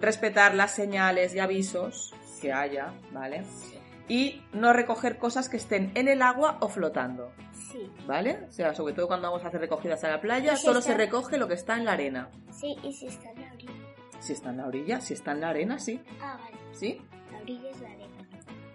[0.00, 3.44] Respetar las señales y avisos que haya, ¿vale?
[4.08, 8.46] Y no recoger cosas que estén en el agua o flotando, Sí, ¿vale?
[8.48, 10.92] O sea, sobre todo cuando vamos a hacer recogidas a la playa, si solo está-
[10.92, 12.28] se recoge lo que está en la arena.
[12.50, 13.72] sí, y si está en la orilla.
[14.20, 16.00] Si está en la orilla, si está en la arena, sí.
[16.20, 16.56] Ah, vale.
[16.72, 17.00] ¿Sí?
[17.30, 18.02] La orilla es la arena.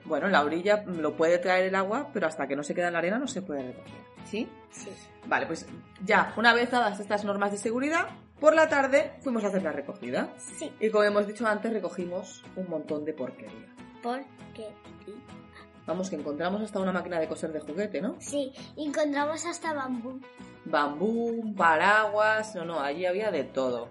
[0.05, 2.93] Bueno, la orilla lo puede traer el agua, pero hasta que no se queda en
[2.93, 3.93] la arena no se puede recoger.
[4.25, 4.49] ¿Sí?
[4.71, 4.89] Sí.
[5.25, 5.67] Vale, pues
[6.05, 8.07] ya, una vez dadas estas normas de seguridad,
[8.39, 10.33] por la tarde fuimos a hacer la recogida.
[10.37, 13.73] Sí, Y como hemos dicho antes, recogimos un montón de porquería.
[14.15, 14.69] Porque.
[15.85, 18.15] Vamos, que encontramos hasta una máquina de coser de juguete, ¿no?
[18.19, 20.19] Sí, encontramos hasta bambú.
[20.65, 23.89] Bambú, paraguas, no, no, allí había de todo.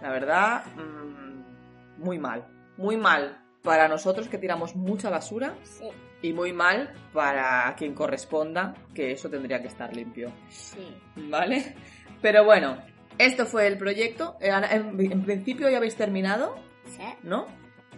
[0.00, 2.46] La verdad, mm, muy mal.
[2.76, 5.88] Muy mal para nosotros que tiramos mucha basura Sí,
[6.22, 10.30] y muy mal para quien corresponda, que eso tendría que estar limpio.
[10.48, 10.96] sí.
[11.16, 11.74] ¿Vale?
[12.22, 12.78] Pero bueno,
[13.18, 14.36] esto fue el proyecto.
[14.40, 16.54] Eh, En, en principio ya habéis terminado,
[16.86, 17.02] Sí.
[17.24, 17.46] ¿no?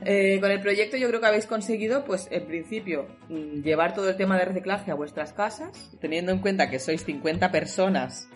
[0.05, 4.09] Eh, con el proyecto yo creo que habéis conseguido, pues en principio, mm, llevar todo
[4.11, 8.29] el tema de reciclaje a vuestras casas, teniendo en cuenta que sois 50 personas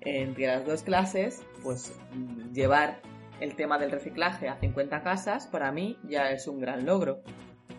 [0.00, 3.00] entre las dos clases, pues mm, llevar
[3.40, 7.22] el tema del reciclaje a 50 casas para mí ya es un gran logro,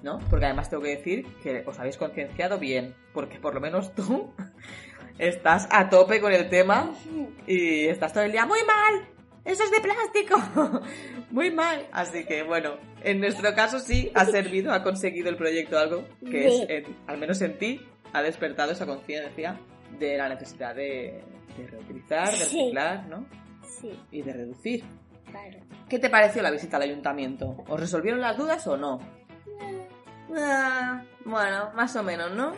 [0.02, 0.20] ¿no?
[0.30, 4.34] Porque además tengo que decir que os habéis concienciado bien, porque por lo menos tú
[5.20, 6.94] estás a tope con el tema
[7.46, 9.19] y estás todo el día muy mal.
[9.46, 10.82] Eso es de plástico.
[11.32, 11.88] Muy mal.
[11.92, 16.48] Así que bueno, en nuestro caso sí ha servido, ha conseguido el proyecto algo que
[16.48, 17.82] es, en- al menos en ti,
[18.14, 19.60] ha despertado esa conciencia
[20.00, 21.24] de la necesidad de,
[21.58, 23.26] de reutilizar, de reciclar, ¿no?
[23.64, 24.84] Sí, Y de reducir.
[25.26, 25.60] claro.
[25.88, 27.64] ¿Qué te pareció la visita al ayuntamiento?
[27.68, 29.00] ¿Os resolvieron las dudas o no?
[30.38, 32.54] Ah, bueno, más o menos, ¿no?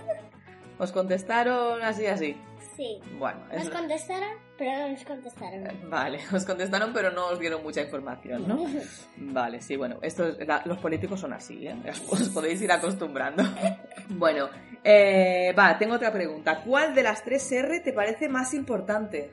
[0.78, 2.36] ¿Os contestaron así, así?
[2.82, 3.00] Sí.
[3.20, 5.90] Bueno, Nos es- contestaron, pero no nos contestaron.
[5.90, 8.66] Vale, os contestaron pero no os dieron mucha información, ¿no?
[9.18, 11.76] Vale, sí, bueno, esto es- la- los políticos son así, ¿eh?
[12.10, 13.44] Os podéis ir acostumbrando.
[14.10, 14.50] Bueno,
[14.84, 16.62] eh, va, tengo otra pregunta.
[16.66, 19.30] ¿Cuál de las tres R te parece más importante?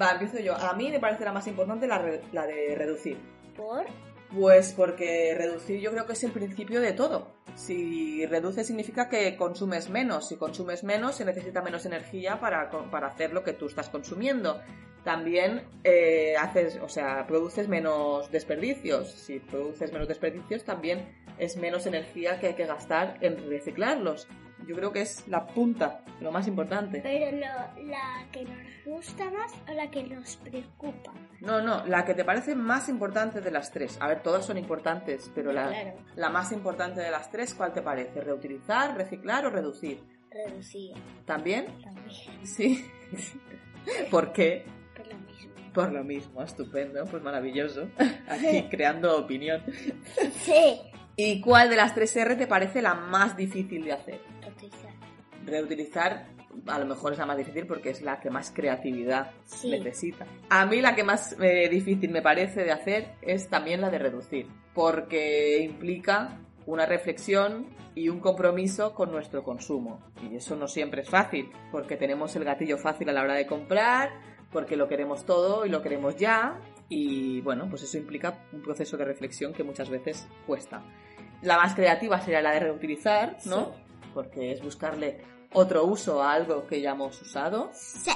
[0.00, 0.54] Va, empiezo yo.
[0.54, 3.16] A mí me parece la más importante la, re- la de reducir.
[3.56, 3.86] ¿Por?
[4.32, 7.32] Pues porque reducir yo creo que es el principio de todo.
[7.56, 10.28] Si reduces significa que consumes menos.
[10.28, 14.60] Si consumes menos, se necesita menos energía para, para hacer lo que tú estás consumiendo.
[15.02, 19.10] También eh, haces, o sea, produces menos desperdicios.
[19.10, 24.28] Si produces menos desperdicios, también es menos energía que hay que gastar en reciclarlos.
[24.66, 27.00] Yo creo que es la punta, lo más importante.
[27.02, 31.12] Pero lo- la que nos gusta más o la que nos preocupa.
[31.40, 33.96] No, no, la que te parece más importante de las tres.
[34.00, 35.92] A ver, todas son importantes, pero la, Claro.
[36.16, 38.20] la más importante de las tres, ¿cuál te parece?
[38.20, 40.02] ¿Reutilizar, reciclar o reducir?
[40.30, 40.92] Reducir
[41.24, 41.66] ¿También?
[41.82, 42.46] también.
[42.46, 42.84] Sí.
[44.10, 44.64] ¿Por qué?
[44.96, 45.50] Por lo mismo.
[45.72, 47.88] Por lo mismo, estupendo, pues maravilloso.
[48.28, 49.62] Aquí creando opinión.
[50.42, 50.80] Sí.
[51.16, 54.20] ¿Y cuál de las tres R te parece la más difícil de hacer?
[54.60, 54.92] Reutilizar.
[55.46, 56.26] Reutilizar
[56.66, 59.70] a lo mejor es la más difícil porque es la que más creatividad Sí.
[59.70, 60.26] necesita.
[60.48, 63.98] A mí la que más eh, difícil me parece de hacer es también la de
[63.98, 70.00] reducir, porque implica una reflexión y un compromiso con nuestro consumo.
[70.22, 73.46] Y eso no siempre es fácil, porque tenemos el gatillo fácil a la hora de
[73.46, 74.10] comprar,
[74.52, 78.96] porque lo queremos todo y lo queremos ya, y bueno, pues eso implica un proceso
[78.96, 80.82] de reflexión que muchas veces cuesta.
[81.42, 83.72] La más creativa sería la de reutilizar, ¿no?
[84.14, 85.18] Porque es buscarle
[85.52, 87.70] otro uso a algo que ya hemos usado.
[87.72, 88.10] Sí.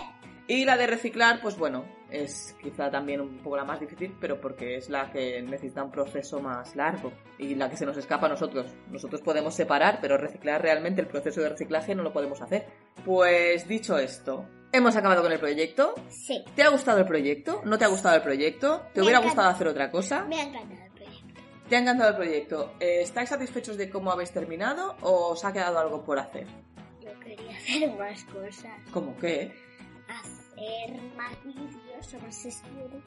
[0.47, 4.39] Y la de reciclar, pues bueno, es quizá también un poco la más difícil, pero
[4.41, 8.27] porque es la que necesita un proceso más largo y la que se nos escapa
[8.27, 8.67] a nosotros.
[8.91, 12.67] Nosotros podemos separar, pero reciclar realmente el proceso de reciclaje no lo podemos hacer.
[13.07, 15.95] Pues dicho esto, hemos acabado con el proyecto.
[16.11, 16.45] Sí.
[16.55, 17.63] ¿Te ha gustado el proyecto?
[17.65, 18.83] ¿No te ha gustado el proyecto?
[18.93, 19.35] ¿Te Me hubiera encanta.
[19.35, 20.25] gustado hacer otra cosa?
[20.27, 20.83] Me ha encantado.
[21.69, 22.75] ¿Te ha encantado el proyecto?
[22.79, 26.47] Eh, ¿Estáis satisfechos de cómo habéis terminado o os ha quedado algo por hacer?
[27.01, 28.73] Yo quería hacer más cosas.
[28.93, 29.55] ¿Cómo qué?
[30.09, 33.03] Hacer más vídeos o más sesiones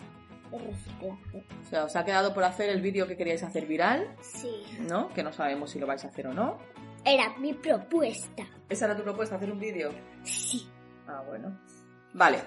[0.52, 1.44] de reciclaje.
[1.66, 4.64] O sea, os ha quedado por hacer el vídeo que queríais hacer viral, Sí.
[4.90, 5.10] ¿no?
[5.14, 6.58] Que no sabemos si lo vais a hacer o no.
[7.06, 8.44] Era mi propuesta.
[8.68, 9.92] ¿Esa era tu propuesta, hacer un vídeo?
[10.24, 10.68] Sí.
[11.08, 11.58] Ah, bueno.
[12.14, 12.42] Vale.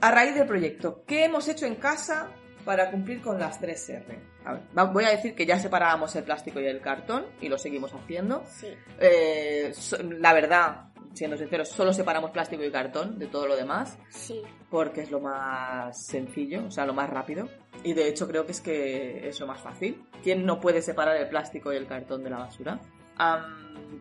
[0.00, 2.28] A raíz del proyecto, ¿qué hemos hecho en casa
[2.64, 4.18] para cumplir con las 3R?
[4.46, 7.48] A ver, va- voy a decir que ya separábamos el plástico y el cartón y
[7.48, 8.42] lo seguimos haciendo.
[8.48, 8.68] Sí.
[9.00, 9.72] Eh,
[10.20, 14.42] la verdad, siendo sinceros, solo separamos plástico y cartón de todo lo demás Sí.
[14.70, 17.48] porque es lo más sencillo, o sea, lo más rápido.
[17.82, 20.04] Y de hecho creo que es que es lo más fácil.
[20.22, 22.78] ¿Quién no puede separar el plástico y el cartón de la basura?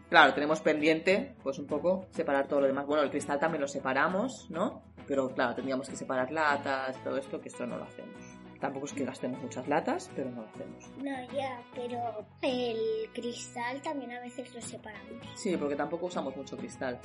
[0.10, 2.86] Claro, tenemos pendiente, pues un poco, separar todo lo demás.
[2.86, 4.84] Bueno, el cristal también lo separamos, ¿no?
[5.08, 8.35] Pero claro, tendríamos que separar latas, todo esto, que esto no lo hacemos.
[8.60, 10.89] Tampoco es que gastemos muchas latas, pero no lo hacemos.
[10.98, 15.28] No, ya, pero el cristal también a veces lo separamos.
[15.36, 17.00] Sí, porque tampoco usamos mucho cristal.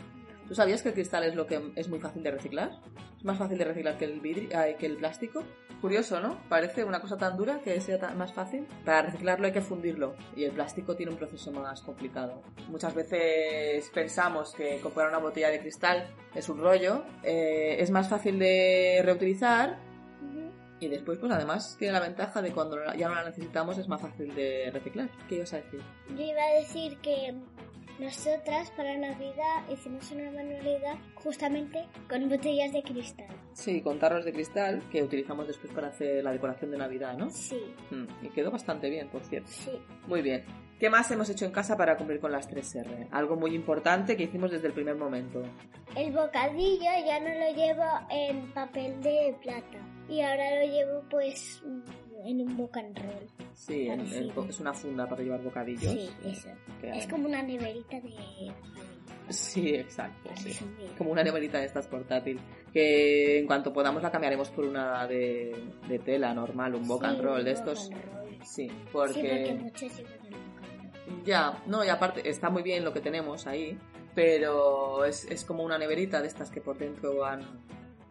[0.46, 2.70] ¿Tú sabías que el cristal es lo que es muy fácil de reciclar?
[3.18, 5.44] Es más fácil de reciclar que el vidrio, ay, que el plástico.
[5.80, 6.38] Curioso, ¿no?
[6.48, 8.66] Parece una cosa tan dura que sea tan- más fácil.
[8.84, 12.42] Para reciclarlo hay que fundirlo y el plástico tiene un proceso más complicado.
[12.68, 18.08] Muchas veces pensamos que comprar una botella de cristal es un rollo, eh, es más
[18.08, 19.78] fácil de reutilizar.
[20.80, 24.00] Y después, pues además tiene la ventaja de cuando ya no la necesitamos es más
[24.00, 25.08] fácil de reciclar.
[25.28, 25.80] ¿Qué ibas a decir?
[26.16, 27.34] Yo iba a decir que
[27.98, 33.26] nosotras para Navidad hicimos una manualidad justamente con botellas de cristal.
[33.52, 37.28] Sí, con tarros de cristal que utilizamos después para hacer la decoración de Navidad, ¿no?
[37.30, 39.48] Sí, Mm, y quedó bastante bien, por cierto.
[39.50, 39.72] sí.
[40.06, 40.44] Muy bien.
[40.78, 43.08] ¿Qué más hemos hecho en casa para cumplir con las 3R?
[43.10, 45.42] Algo muy importante que hicimos desde el primer momento.
[45.94, 49.76] El bocadillo ya no lo llevo en papel de plata
[50.10, 51.62] y ahora lo llevo pues
[52.24, 53.28] en un boca and roll.
[53.54, 55.90] Sí, en- en- es una funda para llevar bocadillos.
[55.92, 56.48] Sí, eso.
[56.80, 58.12] Que- Es como una neverita de.
[59.28, 60.30] Sí, exacto.
[60.36, 60.58] sí.
[60.98, 62.40] Como una neverita de estas portátil.
[62.72, 65.56] Que en cuanto podamos la cambiaremos por una de,
[65.88, 67.78] de tela normal, un boca Sí, and roll de estos.
[67.86, 67.94] Sí,
[68.44, 69.58] Sí, porque porque...
[69.60, 71.24] muchos and roll.
[71.24, 73.76] Ya, no, y aparte está muy bien lo que tenemos ahí,
[74.14, 77.40] pero es, es como una neverita de estas que por dentro van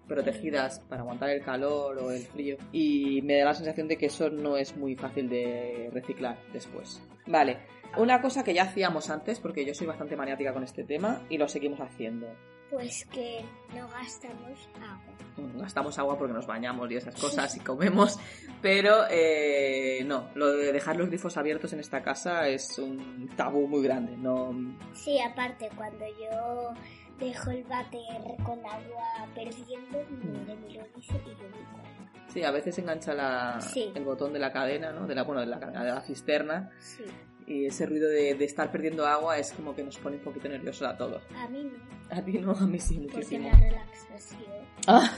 [0.10, 2.58] protegidas para aguantar el calor o el frío.
[2.74, 7.02] Y me da la sensación de que eso no es muy fácil de reciclar después.
[7.28, 7.60] Vale,
[7.98, 11.38] una cosa que ya hacíamos antes, porque yo soy bastante maniática con este tema, y
[11.38, 12.28] lo seguimos haciendo.
[12.70, 13.44] Pues que
[13.76, 15.20] no gastamos agua.
[15.56, 18.20] Gastamos agua porque nos bañamos y esas cosas y comemos,
[18.62, 23.68] pero eh, no, lo de dejar los grifos abiertos en esta casa es un tabú
[23.68, 24.18] muy grande.
[24.18, 24.54] No,
[24.94, 26.74] Sí, aparte, cuando yo
[27.20, 31.90] dejo el váter con agua perdiendo, me lo dice y acuerdo.
[32.28, 33.92] Sí, a veces engancha la, Sí.
[33.96, 35.08] el botón de la cadena, ¿no?
[35.08, 37.04] De la, bueno, de la cadena de la cisterna Sí,
[37.50, 40.48] y ese ruido de, de estar perdiendo agua es como que nos pone un poquito
[40.48, 41.22] nerviosos a todos.
[41.36, 43.50] a mí no, A ti no, a mí sí porque muchísimo.
[43.50, 44.60] la relaxación.
[44.88, 45.12] Ah,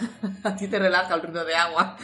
[0.44, 1.96] a ti te relaja el ruido de agua.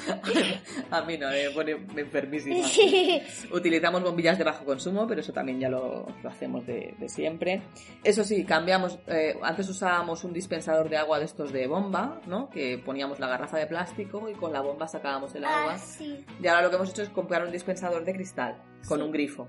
[0.91, 2.57] a mí no, me pone enfermísima.
[3.51, 7.61] Utilizamos bombillas de bajo consumo, pero eso también ya lo, lo hacemos de, de siempre.
[8.03, 8.99] Eso sí, cambiamos.
[9.07, 12.49] eh, antes usábamos un dispensador de agua de estos de bomba, ¿no?
[12.49, 15.73] Que poníamos la garrafa de plástico y con la bomba sacábamos el agua.
[15.73, 16.23] ah, sí.
[16.41, 19.05] Y ahora lo que hemos hecho es comprar un dispensador de cristal con Sí.
[19.05, 19.47] un grifo.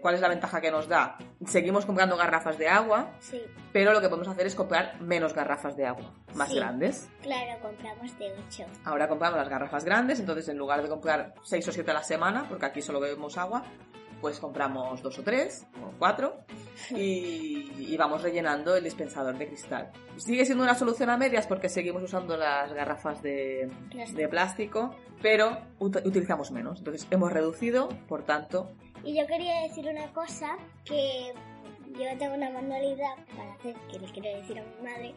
[0.00, 1.18] ¿Cuál es la ventaja que nos da?
[1.46, 3.42] Seguimos comprando garrafas de agua, Sí,
[3.72, 6.56] pero lo que podemos hacer es comprar menos garrafas de agua, más Sí.
[6.56, 7.08] grandes.
[7.22, 8.64] claro, compramos de 8.
[8.84, 12.02] Ahora compramos las garrafas grandes, entonces en lugar de comprar 6 o 7 a la
[12.04, 13.64] semana, porque aquí solo bebemos agua,
[14.20, 16.36] pues compramos dos o tres, o cuatro,
[16.90, 19.90] y, y vamos rellenando el dispensador de cristal.
[20.16, 24.18] Sigue siendo una solución a medias porque seguimos usando las garrafas de, Plástico.
[24.20, 26.78] de plástico, pero ut- utilizamos menos.
[26.78, 28.70] Entonces hemos reducido, por tanto,
[29.04, 31.32] Y yo quería decir una cosa que
[31.92, 35.14] yo tengo una manualidad para hacer, que le quiero decir a mi madre,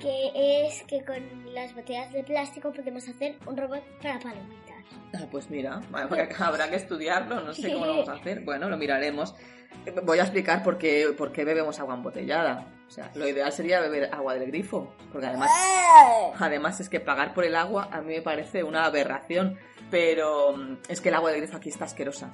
[0.00, 4.71] que es que con las botellas de plástico podemos hacer un robot para palomitas.
[5.14, 5.80] Ah, Pues mira,
[6.38, 8.40] habrá, que estudiarlo, no sé cómo lo vamos a hacer.
[8.44, 9.34] Bueno, lo miraremos.
[10.04, 12.66] Voy a explicar por qué, por qué bebemos agua embotellada.
[12.86, 15.50] O sea, lo ideal sería beber agua del grifo, porque además,
[16.38, 19.58] además es que pagar por el agua a mí me parece una aberración,
[19.90, 22.30] pero mm, es que el agua del grifo aquí está asquerosa.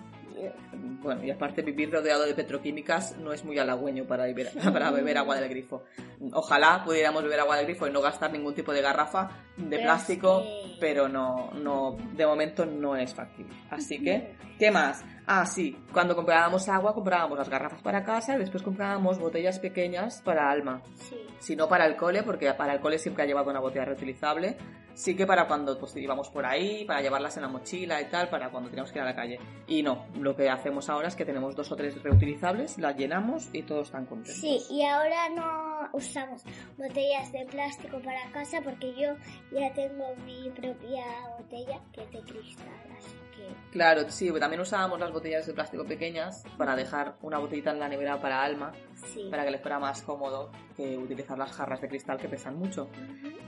[1.00, 5.18] Bueno, y aparte vivir rodeado de petroquímicas no es muy halagüeño para beber, para beber
[5.18, 5.84] agua del grifo.
[6.32, 9.82] Ojalá pudiéramos beber agua del grifo y no gastar ningún tipo de garrafa de Pero
[9.82, 10.42] plástico,
[10.80, 13.54] pero no, no, de momento no es factible.
[13.70, 15.04] Así que, ¿qué más?
[15.30, 20.22] Ah, sí, cuando comprábamos agua comprábamos las garrafas para casa y después comprábamos botellas pequeñas
[20.22, 20.80] para Alma.
[20.94, 21.16] Sí.
[21.38, 24.56] Si no para el cole, porque para el cole siempre ha llevado una botella reutilizable,
[24.94, 28.30] sí que para cuando pues, íbamos por ahí, para llevarlas en la mochila y tal,
[28.30, 29.38] para cuando teníamos que ir a la calle.
[29.66, 33.50] Y no, lo que hacemos ahora es que tenemos dos o tres reutilizables, las llenamos
[33.52, 34.40] y todos están contentos.
[34.40, 36.42] Sí, y ahora no usamos
[36.76, 39.14] botellas de plástico para casa porque yo
[39.52, 41.04] ya tengo mi propia
[41.38, 45.84] botella que es de cristal, así que Claro, sí, también usábamos las botellas de plástico
[45.84, 48.72] pequeñas para dejar una botellita en la nevera para Alma,
[49.12, 49.28] sí.
[49.30, 52.88] para que le fuera más cómodo que utilizar las jarras de cristal que pesan mucho.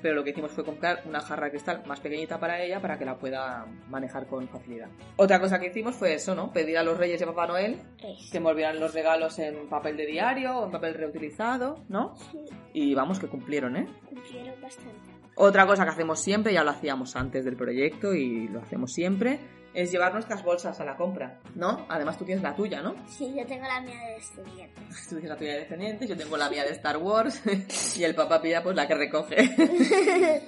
[0.02, 2.98] Pero lo que hicimos fue comprar una jarra de cristal más pequeñita para ella para
[2.98, 4.88] que la pueda manejar con facilidad.
[5.16, 6.52] Otra cosa que hicimos fue eso, ¿no?
[6.52, 8.30] Pedir a los Reyes y a Papá Noel Es.
[8.30, 12.16] que envolvieran los regalos en papel de diario o en papel reutilizado, ¿no?
[12.16, 12.38] Sí,
[12.72, 13.86] Y vamos, que cumplieron, ¿eh?
[14.08, 15.10] cumplieron bastante.
[15.36, 19.38] Otra cosa que hacemos siempre, ya lo hacíamos antes del proyecto y lo hacemos siempre,
[19.74, 21.87] es llevar nuestras bolsas a la compra, ¿no?
[21.88, 22.94] Además tú tienes la tuya, ¿no?
[23.09, 24.80] Sí, yo tengo la mía de estudiantes.
[25.09, 27.42] Tú tienes la tuya de descendientes, yo tengo la mía de Star Wars
[27.96, 29.37] y el papá pilla pues la que recoge.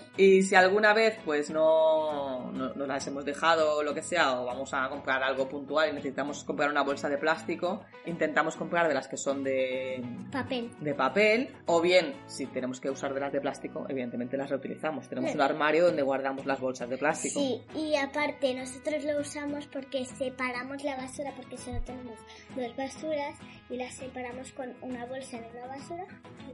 [0.16, 4.40] y si alguna vez pues no, no, no las hemos dejado o lo que sea,
[4.40, 8.88] o vamos a comprar algo puntual y necesitamos comprar una bolsa de plástico, intentamos comprar
[8.88, 10.70] de las que son de, Papel.
[10.80, 15.08] de papel, o bien, si tenemos que usar de las de plástico, evidentemente las reutilizamos.
[15.08, 15.36] Tenemos Sí.
[15.36, 17.40] un armario donde guardamos las bolsas de plástico.
[17.40, 22.18] Sí, y aparte nosotros lo usamos porque separamos la basura porque solo tenemos
[22.56, 23.38] dos basuras
[23.70, 26.04] y las separamos con una bolsa en una basura
[26.50, 26.52] y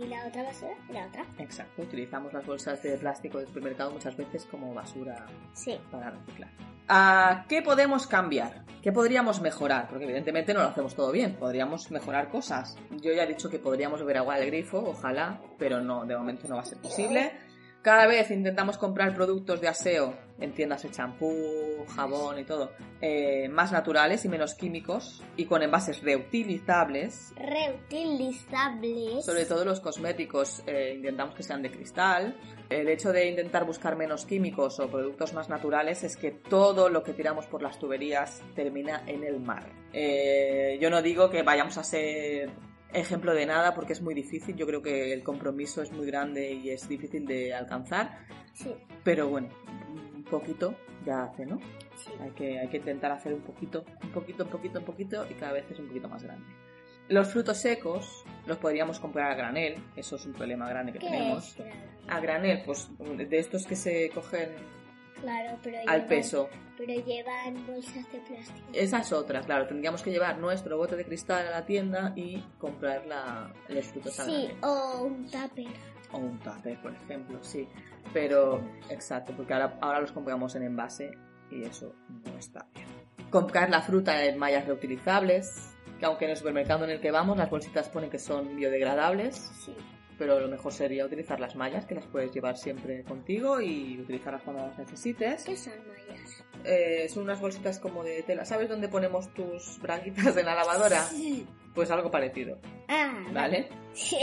[0.00, 1.24] la, y la otra basura en la otra.
[1.38, 5.78] Exacto, utilizamos las bolsas de plástico del supermercado muchas veces como basura Sí.
[5.90, 6.50] para reciclar.
[6.88, 8.62] ¿A qué podemos cambiar?
[8.82, 9.88] ¿Qué podríamos mejorar?
[9.88, 12.76] Porque evidentemente no lo hacemos todo bien, podríamos mejorar cosas.
[12.90, 16.46] Yo ya he dicho que podríamos beber agua del grifo, ojalá, pero no, de momento
[16.46, 17.32] no va a ser posible.
[17.84, 23.46] Cada vez intentamos comprar productos de aseo en tiendas de champú, jabón y todo, eh,
[23.50, 29.22] más naturales y menos químicos y con envases reutilizables Reutilizables.
[29.22, 32.34] sobre todo los cosméticos eh, intentamos que sean de cristal.
[32.70, 37.02] El hecho de intentar buscar menos químicos o productos más naturales es que todo lo
[37.02, 39.68] que tiramos por las tuberías termina en el mar.
[39.92, 42.50] Eh, yo no digo que vayamos a ser
[42.94, 44.56] ejemplo de nada porque es muy difícil.
[44.56, 48.18] Yo creo que el compromiso es muy grande y es difícil de alcanzar.
[48.52, 49.48] Sí, Pero bueno,
[50.14, 51.58] un poquito ya hace, ¿no?
[51.96, 52.10] sí.
[52.20, 55.34] Hay que, hay que intentar hacer un poquito, un poquito, un poquito, un poquito y
[55.34, 56.44] cada vez es un poquito más grande.
[57.08, 61.06] Los frutos secos los podríamos comprar a granel, eso es un problema grande que ¿Qué
[61.06, 61.58] tenemos.
[61.60, 61.66] es?
[62.08, 64.50] A granel, pues de estos que se cogen
[65.24, 66.48] Claro, pero al llevan- peso.
[66.76, 68.66] Pero llevan bolsas de plástico.
[68.72, 73.06] Esas otras, claro, tendríamos que llevar nuestro bote de cristal a la tienda y comprar
[73.06, 75.66] la, los frutos a Sí, o un tupper.
[76.12, 77.68] O un tupper, por ejemplo, sí.
[78.12, 78.60] Pero,
[78.90, 81.10] exacto, porque ahora, ahora los compramos en envase
[81.50, 82.86] y eso no está bien.
[83.30, 87.36] Comprar la fruta en mallas reutilizables, que aunque en el supermercado en el que vamos
[87.38, 89.74] las bolsitas ponen que son biodegradables, Sí.
[90.18, 94.42] Pero lo mejor sería utilizar las mallas, que las puedes llevar siempre contigo y utilizarlas
[94.42, 95.44] cuando las necesites.
[95.44, 96.44] ¿Qué son mallas?
[96.64, 98.44] Eh, son unas bolsitas como de tela.
[98.44, 101.04] ¿Sabes dónde ponemos tus braguitas en la lavadora?
[101.74, 103.68] Pues algo parecido, Ah, ¿vale?
[103.92, 104.16] Sí.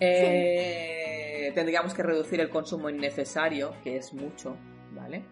[0.00, 4.56] Eh, tendríamos que reducir el consumo innecesario, que es mucho,
[4.92, 5.24] ¿vale?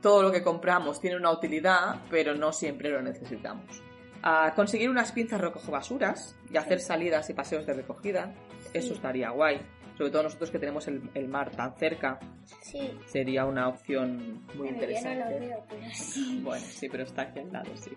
[0.00, 3.82] Todo lo que compramos tiene una utilidad, pero no siempre lo necesitamos.
[4.22, 8.34] A conseguir unas pinzas recogebasuras y hacer salidas y paseos de recogida,
[8.72, 9.60] eso estaría guay.
[9.98, 12.18] Sobre todo nosotros que tenemos el, el mar tan cerca,
[12.62, 12.90] Sí.
[13.06, 15.18] sería una opción muy Bueno, yo no interesante.
[15.34, 16.40] lo veo, pero sí.
[16.42, 17.90] Bueno, sí, pero está aquí al lado, sí.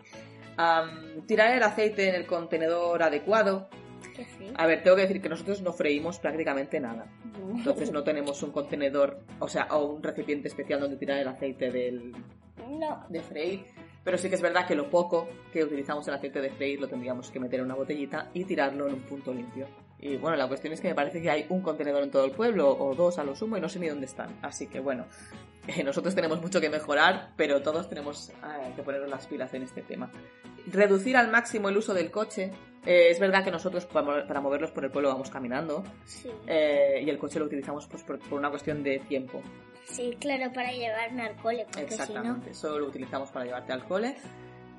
[0.57, 3.69] Am, tirar el aceite en el contenedor adecuado.
[4.55, 7.07] A ver, tengo que decir que nosotros no freímos prácticamente nada.
[7.55, 11.71] Entonces no tenemos un contenedor, o sea, o un recipiente especial donde tirar el aceite
[11.71, 12.11] del,
[12.69, 13.05] No.
[13.09, 13.65] de freír.
[14.03, 16.87] Pero sí que es verdad que lo poco que utilizamos el aceite de freír lo
[16.87, 19.67] tendríamos que meter en una botellita y tirarlo en un punto limpio.
[19.99, 22.31] Y bueno, la cuestión es que me parece que hay un contenedor en todo el
[22.31, 24.37] pueblo, o dos a lo sumo, y no sé ni dónde están.
[24.41, 25.05] Así que bueno,
[25.85, 28.33] nosotros tenemos mucho que mejorar, pero todos tenemos eh,
[28.75, 30.11] que ponernos las pilas en este tema.
[30.67, 32.51] Reducir al máximo el uso del coche.
[32.85, 36.29] Eh, es verdad que nosotros para mo- para moverlos por el pueblo vamos caminando Sí.
[36.45, 39.41] eh, y el coche lo utilizamos pues, por, por una cuestión de tiempo.
[39.85, 42.03] Sí, claro, para llevarme al cole, porque si no...
[42.03, 44.15] Exactamente, solo lo utilizamos para llevarte al cole.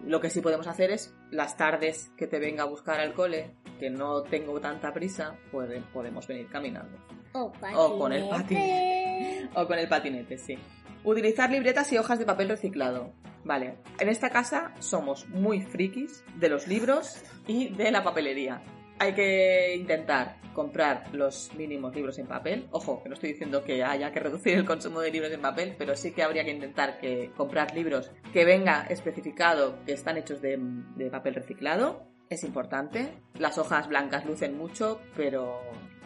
[0.05, 3.51] Lo que sí podemos hacer es las tardes que te venga a buscar al cole,
[3.79, 6.97] que no tengo tanta prisa, puede- podemos venir caminando.
[7.33, 9.49] O, O con el patinete.
[9.55, 10.59] O con el patinete, sí.
[11.05, 13.13] Utilizar libretas y hojas de papel reciclado.
[13.45, 18.61] Vale, en esta casa somos muy frikis de los libros y de la papelería.
[18.99, 22.67] Hay que intentar comprar los mínimos libros en papel.
[22.73, 25.75] Ojo, que no estoy diciendo que haya que reducir el consumo de libros en papel,
[25.79, 30.41] pero sí que habría que intentar que comprar libros que venga especificado que están hechos
[30.41, 30.57] de,
[30.97, 32.09] de papel reciclado.
[32.29, 33.15] Es importante.
[33.39, 35.61] Las hojas blancas lucen mucho, pero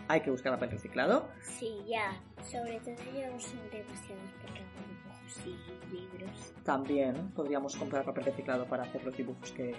[0.09, 1.29] hay que buscar papel reciclado.
[1.41, 2.21] Sí, ya.
[2.45, 6.55] Sobre todo yo son demasiados hago dibujos y libros.
[6.65, 9.75] También podríamos comprar papel reciclado para hacer los dibujos que,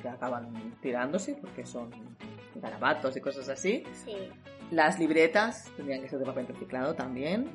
[0.00, 1.90] que acaban tirándose, porque son
[2.54, 3.82] garabatos y cosas así.
[4.04, 4.16] Sí.
[4.70, 7.50] Las libretas tendrían que ser de papel reciclado también.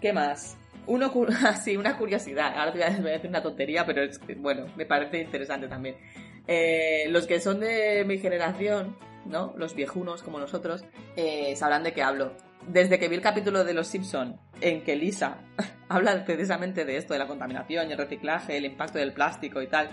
[0.00, 0.56] ¿Qué más?
[0.86, 2.54] Uno, cu- así, una curiosidad.
[2.56, 5.96] Ahora te voy a decir una tontería, pero es bueno, me parece interesante también.
[6.48, 9.52] Eh, los que son de mi generación, ¿no?
[9.56, 10.84] Los viejunos como nosotros,
[11.16, 12.32] eh, sabrán de qué hablo.
[12.68, 15.38] Desde que vi el capítulo de Los Simpson en que Lisa
[15.88, 19.88] habla precisamente de esto, de la contaminación el reciclaje, el impacto del plástico y tal,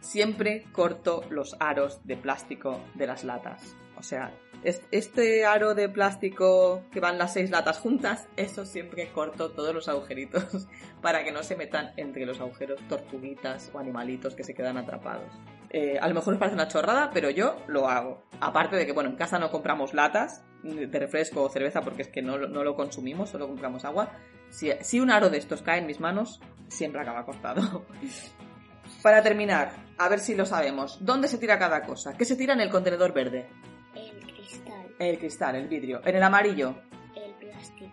[0.00, 3.76] siempre corto los aros de plástico de las latas.
[3.96, 4.32] O sea,
[4.62, 9.74] es- este aro de plástico que van las seis latas juntas, eso siempre corto todos
[9.74, 10.68] los agujeritos
[11.02, 15.32] para que no se metan entre los agujeros tortuguitas o animalitos que se quedan atrapados.
[15.70, 18.24] Eh, a lo mejor os parece una chorrada, pero yo lo hago.
[18.40, 22.08] Aparte de que, bueno, en casa no compramos latas de refresco o cerveza porque es
[22.08, 24.10] que no, lo- no lo consumimos, solo compramos agua.
[24.50, 27.84] Si, si un aro de estos cae en mis manos, siempre acaba cortado.
[29.02, 30.98] Para terminar, a ver si lo sabemos.
[31.04, 32.16] ¿Dónde se tira cada cosa?
[32.16, 33.46] ¿Qué se tira en el contenedor verde?
[33.94, 36.00] El cristal, El cristal, el vidrio.
[36.04, 36.74] En el amarillo.
[37.14, 37.90] el plástico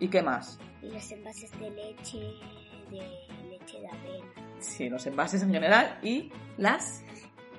[0.00, 0.58] ¿Y qué más?
[0.82, 2.18] los envases de leche,
[2.90, 4.47] de leche de avena.
[4.60, 7.04] Sí, los envases en general y las,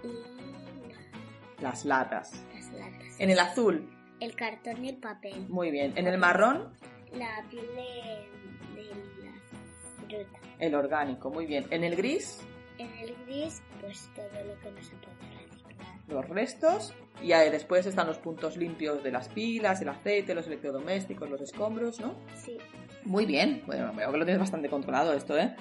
[0.03, 2.31] Y las latas.
[2.53, 3.19] las latas.
[3.19, 3.89] En el azul,
[4.19, 5.47] El cartón y el papel.
[5.49, 5.93] muy bien.
[5.95, 6.73] En el marrón,
[7.13, 8.89] La piel de, de
[9.23, 9.31] la
[10.07, 10.39] fruta.
[10.59, 11.65] el orgánico, muy bien.
[11.69, 12.41] En el gris,
[12.77, 15.95] En el gris, pues todo lo que no se puede reciclar.
[16.07, 16.93] los restos.
[17.21, 21.41] Y ahí después están los puntos limpios de las pilas, el aceite, los electrodomésticos, los
[21.41, 22.15] escombros, ¿no?
[22.37, 22.57] Sí.
[23.03, 23.61] Muy bien.
[23.65, 25.53] Bueno, veo que lo tienes bastante controlado esto, ¿eh?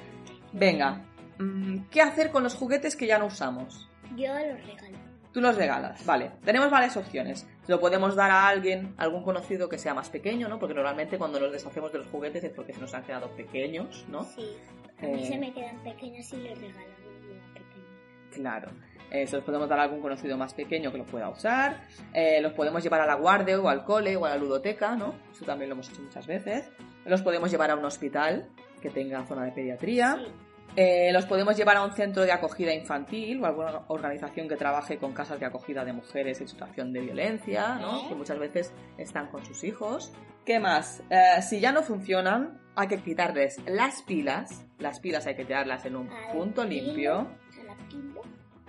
[0.53, 1.03] Venga.
[1.39, 3.89] Mm, ¿Qué hacer con los juguetes que ya no usamos?
[4.17, 4.99] Yo los regalo.
[5.33, 6.31] Tú los regalas, vale.
[6.45, 7.47] Tenemos varias opciones.
[7.67, 10.59] Lo podemos dar a alguien, algún conocido que sea más pequeño, ¿no?
[10.59, 14.07] Porque normalmente cuando nos deshacemos de los juguetes es porque se nos han quedado pequeños,
[14.09, 14.25] ¿no?
[14.25, 14.57] Sí.
[15.03, 15.29] A mí Eh.
[15.29, 16.89] se me quedan pequeños y les regalo.
[18.33, 18.71] Claro.
[19.11, 21.83] Eh, se los podemos dar a algún conocido más pequeño que lo pueda usar.
[22.13, 25.15] Eh, los podemos llevar a la guardia o al cole o a la ludoteca, ¿no?
[25.33, 26.69] Eso también lo hemos hecho muchas veces.
[27.07, 28.49] Los podemos llevar a un hospital
[28.83, 30.17] que tenga zona de pediatría.
[30.19, 30.33] Sí.
[30.77, 34.99] Eh, los podemos llevar a un centro de acogida infantil o alguna organización que trabaje
[34.99, 38.09] con casas de acogida de mujeres en situación de violencia, ¿no?
[38.09, 40.13] Que muchas veces están con sus hijos.
[40.45, 41.03] ¿Qué más?
[41.11, 44.65] Eh, si ya no funcionan, hay que quitarles las pilas.
[44.79, 47.27] Las pilas hay que tirarlas en un Al punto limpio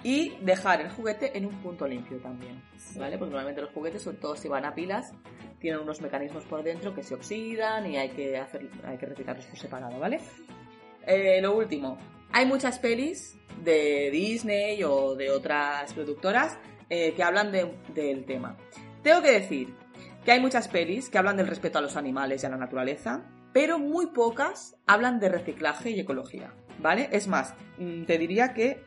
[0.04, 2.62] y dejar el juguete en un punto limpio también,
[2.98, 3.18] ¿vale?
[3.18, 5.14] Porque normalmente los juguetes, sobre todo si van a pilas,
[5.60, 9.46] tienen unos mecanismos por dentro que se oxidan y hay que hacer, hay que retirarlos
[9.46, 10.20] por separado, ¿vale?
[11.10, 11.98] Eh, lo último,
[12.32, 16.58] hay muchas pelis de Disney o de otras productoras
[16.90, 18.56] eh, que hablan de- del tema.
[19.02, 19.74] Tengo que decir
[20.24, 23.24] que hay muchas pelis que hablan del respeto a los animales y a la naturaleza,
[23.54, 27.10] pero muy pocas hablan de reciclaje y ecología, ¿vale?
[27.12, 28.84] Es más, mm, te diría que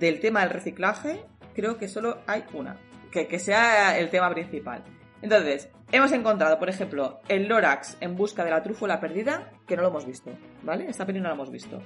[0.00, 1.20] del tema del reciclaje
[1.54, 2.76] creo que solo hay una,
[3.12, 4.82] que, que sea el tema principal.
[5.20, 9.82] Entonces, hemos encontrado, por ejemplo, el Lorax en busca de la trúfula perdida, que no
[9.82, 10.30] lo hemos visto,
[10.62, 10.86] ¿vale?
[10.88, 11.80] Esta peli no la hemos visto.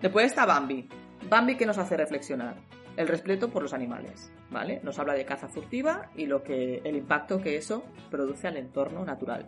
[0.00, 0.88] Después está Bambi.
[1.28, 2.54] Bambi que nos hace reflexionar.
[2.96, 4.80] El respeto por los animales, ¿vale?
[4.82, 9.04] Nos habla de caza furtiva y lo que el impacto que eso produce al entorno
[9.04, 9.46] natural.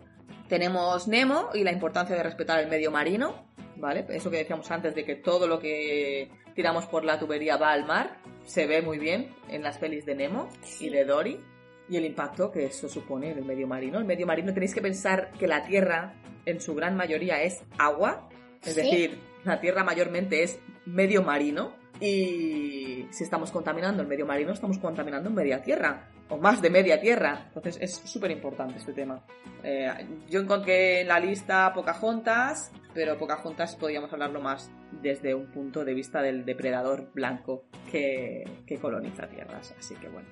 [0.48, 3.46] Tenemos Nemo y la importancia de respetar el medio marino,
[3.76, 4.06] ¿vale?
[4.10, 7.86] Eso que decíamos antes de que todo lo que tiramos por la tubería va al
[7.86, 10.48] mar, se ve muy bien en las pelis de Nemo
[10.80, 11.40] y de Dory
[11.88, 13.98] y el impacto que eso supone en el medio marino.
[13.98, 16.14] El medio marino tenéis que pensar que la Tierra
[16.44, 18.28] en su gran mayoría es agua,
[18.64, 18.82] es Sí.
[18.82, 24.78] decir, la Tierra mayormente es medio marino, Y si estamos contaminando el medio marino, estamos
[24.78, 27.46] contaminando media tierra, o más de media tierra.
[27.48, 29.20] Entonces es súper importante este tema.
[29.64, 29.90] Eh,
[30.30, 34.70] yo encontré en la lista Pocahontas, pero Pocahontas podríamos hablarlo más
[35.02, 39.74] desde un punto de vista del depredador blanco que, que coloniza tierras.
[39.76, 40.28] Así que bueno.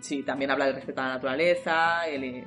[0.00, 2.44] Sí, también habla del respeto a la naturaleza, el,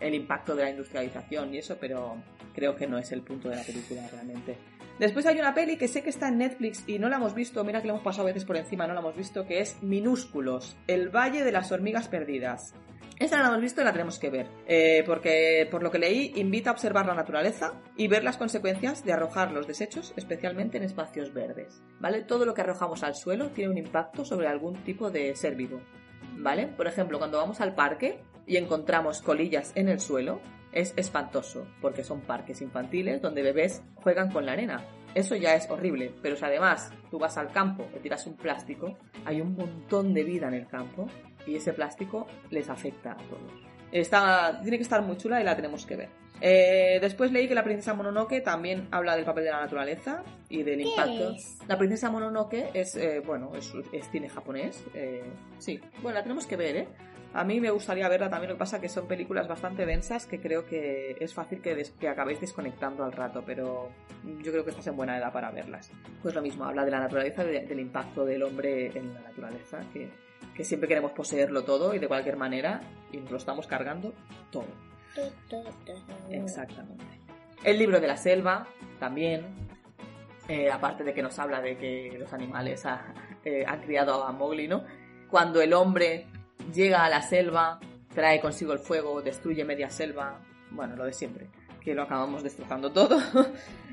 [0.00, 2.16] el impacto de la industrialización y eso, pero
[2.54, 4.56] creo que no es el punto de la película realmente.
[4.98, 7.62] Después hay una peli que sé que está en Netflix y no la hemos visto,
[7.62, 9.80] mira que la hemos pasado a veces por encima, no la hemos visto, que es
[9.80, 12.74] Minúsculos, El Valle de las Hormigas Perdidas.
[13.16, 16.32] Esta la hemos visto y la tenemos que ver, eh, porque por lo que leí
[16.36, 20.84] invita a observar la naturaleza y ver las consecuencias de arrojar los desechos, especialmente en
[20.84, 21.80] espacios verdes.
[22.00, 22.22] ¿Vale?
[22.22, 25.80] Todo lo que arrojamos al suelo tiene un impacto sobre algún tipo de ser vivo.
[26.38, 26.68] ¿Vale?
[26.68, 30.40] Por ejemplo, cuando vamos al parque y encontramos colillas en el suelo,
[30.72, 34.84] es espantoso, porque son parques infantiles donde bebés juegan con la arena.
[35.14, 38.96] Eso ya es horrible, pero si además tú vas al campo y tiras un plástico,
[39.24, 41.08] hay un montón de vida en el campo
[41.46, 43.52] y ese plástico les afecta a todos.
[43.90, 46.08] Está, tiene que estar muy chula y la tenemos que ver.
[46.40, 50.62] Eh, después leí que la princesa Mononoke también habla del papel de la naturaleza y
[50.62, 51.32] del impacto.
[51.34, 51.58] es?
[51.66, 54.84] La princesa Mononoke es, eh, bueno, es, es cine japonés.
[54.94, 55.24] eh,
[55.58, 56.88] sí, bueno, la tenemos que ver, ¿eh?
[57.34, 60.24] A mí me gustaría verla también, lo que pasa es que son películas bastante densas
[60.24, 63.90] que creo que es fácil que, des- que acabéis desconectando al rato, pero
[64.42, 65.90] yo creo que estás en buena edad para verlas.
[66.22, 69.80] Pues lo mismo, habla de la naturaleza, de- del impacto del hombre en la naturaleza,
[69.92, 70.08] que,
[70.54, 72.80] que siempre queremos poseerlo todo y de cualquier manera,
[73.12, 74.14] y nos lo estamos cargando
[74.50, 74.64] todo.
[76.30, 77.04] Exactamente.
[77.64, 78.66] El libro de la selva,
[78.98, 79.46] también.
[80.48, 83.12] eh, aparte de que nos habla de que los animales ha-
[83.44, 84.82] eh, han criado a Mowgli, ¿no?
[85.28, 86.24] Cuando el hombre
[86.72, 87.78] llega a la selva,
[88.14, 90.40] trae consigo el fuego, destruye media selva.
[90.70, 91.48] Bueno, lo de siempre,
[91.82, 93.18] que lo acabamos destrozando todo.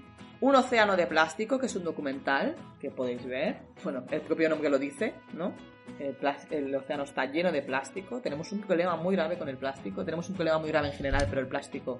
[0.47, 3.57] un océano de plástico, que es un documental que podéis ver.
[3.83, 5.53] Bueno, el propio nombre lo dice, ¿no?
[5.99, 8.21] El, océano está lleno de plástico.
[8.21, 10.03] Tenemos un problema muy grave con el plástico.
[10.05, 11.99] Tenemos un problema muy grave en general, pero el plástico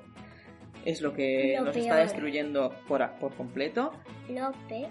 [0.84, 3.02] es lo que Lo nos está destruyendo por,
[3.36, 3.92] completo.
[4.30, 4.90] Lo peor.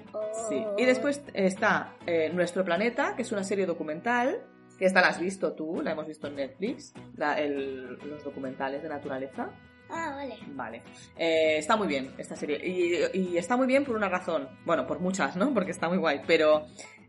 [0.49, 0.65] Sí.
[0.77, 4.41] Y después está eh, Nuestro Planeta, que es una serie documental.
[4.79, 8.83] Que esta la has visto tú, la hemos visto en Netflix, la- el- los documentales
[8.83, 9.51] de naturaleza.
[9.91, 10.39] Ah, vale.
[10.49, 10.83] Vale.
[11.17, 12.59] Eh, está muy bien esta serie.
[12.67, 14.49] Y, está muy bien por una razón.
[14.65, 15.53] Bueno, por muchas, ¿no?
[15.53, 16.23] Porque está muy guay.
[16.27, 16.67] Pero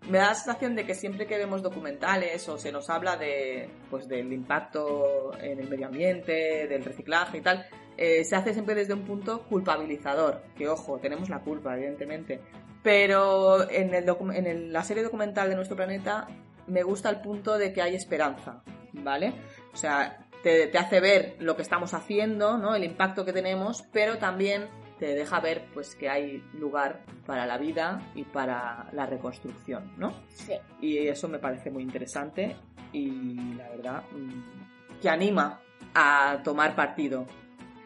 [0.09, 3.69] me da la sensación de que siempre que vemos documentales o se nos habla de,
[3.89, 7.65] pues, del impacto en el medio ambiente, del reciclaje y tal,
[7.97, 10.43] eh, se hace siempre desde un punto culpabilizador.
[10.57, 12.39] Que ojo, tenemos la culpa, evidentemente.
[12.83, 14.05] Pero en, el
[14.35, 16.27] en el- la serie documental de nuestro planeta
[16.67, 18.61] me gusta el punto de que hay esperanza,
[18.93, 19.33] ¿vale?
[19.73, 22.75] O sea, te, te hace ver lo que estamos haciendo, ¿no?
[22.75, 24.67] El impacto que tenemos, pero también
[24.99, 30.13] te deja ver pues que hay lugar para la vida y para la reconstrucción, ¿no?
[30.29, 30.53] Sí.
[30.81, 32.55] Y eso me parece muy interesante
[32.93, 35.59] y la verdad mm, que anima
[35.95, 37.25] a tomar partido.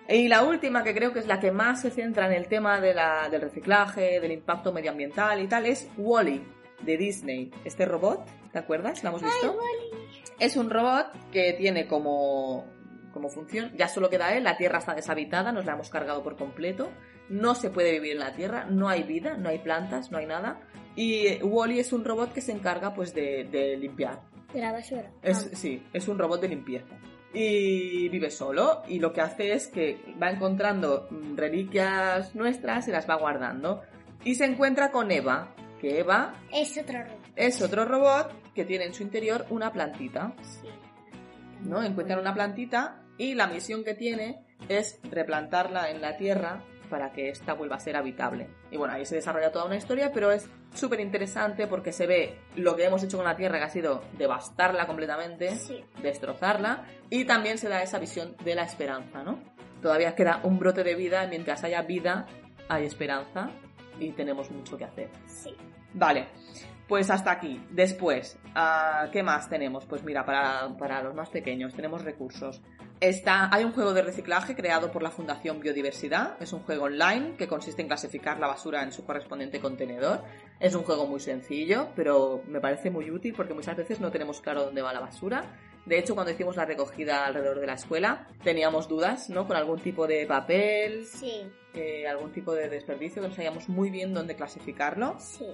[0.10, 2.82] Y la última, que creo que es la que más se centra en el tema
[2.82, 6.44] de la- del reciclaje, del impacto medioambiental y tal, es Wally
[6.82, 7.52] de Disney.
[7.64, 9.02] Este robot, ¿te acuerdas?
[9.04, 9.58] ¿La hemos visto?
[10.40, 12.66] Es un robot que tiene como,
[13.14, 16.38] como función, ya solo queda él, la Tierra está deshabitada, nos la hemos cargado por
[16.38, 16.90] completo,
[17.30, 20.26] no se puede vivir en la Tierra, no hay vida, no hay plantas, no hay
[20.26, 20.60] nada.
[20.96, 24.22] Y Wally es un robot que se encarga pues de, de limpiar.
[24.54, 25.12] De la basura.
[25.22, 25.56] Es, Ah.
[25.56, 26.96] sí, es un robot de limpieza.
[27.34, 33.08] Y vive solo y lo que hace es que va encontrando reliquias nuestras y las
[33.08, 33.82] va guardando.
[34.24, 37.20] Y se encuentra con Eva, que Eva Es otro robot.
[37.36, 40.34] es otro robot que tiene en su interior una plantita.
[40.42, 40.68] Sí.
[41.64, 41.82] ¿no?
[41.82, 47.30] Encuentran una plantita y la misión que tiene es replantarla en la tierra para que
[47.30, 48.50] ésta vuelva a ser habitable.
[48.72, 52.38] Y bueno, ahí se desarrolla toda una historia, pero es súper interesante porque se ve
[52.56, 55.84] lo que hemos hecho con la tierra, que ha sido devastarla completamente, Sí.
[56.02, 59.40] destrozarla, y también se da esa visión de la esperanza, ¿no?
[59.82, 62.26] Todavía queda un brote de vida, y mientras haya vida,
[62.68, 63.52] hay esperanza
[64.00, 65.10] y tenemos mucho que hacer.
[65.28, 65.56] Sí.
[65.94, 66.28] Vale,
[66.90, 67.64] pues hasta aquí.
[67.70, 69.86] Después, ah, ¿qué más tenemos?
[69.86, 72.62] Pues mira, para, para los más pequeños tenemos recursos.
[73.00, 76.36] Está, hay un juego de reciclaje creado por la Fundación Biodiversidad.
[76.42, 80.22] Es un juego online que consiste en clasificar la basura en su correspondiente contenedor.
[80.60, 84.42] Es un juego muy sencillo, pero me parece muy útil porque muchas veces no tenemos
[84.42, 85.46] claro dónde va la basura.
[85.86, 89.48] De hecho, cuando hicimos la recogida alrededor de la escuela, teníamos dudas, ¿no?
[89.48, 91.50] Con algún tipo de papel, Sí.
[91.74, 95.16] eh, algún tipo de desperdicio que no sabíamos muy bien dónde clasificarlo.
[95.20, 95.48] Sí.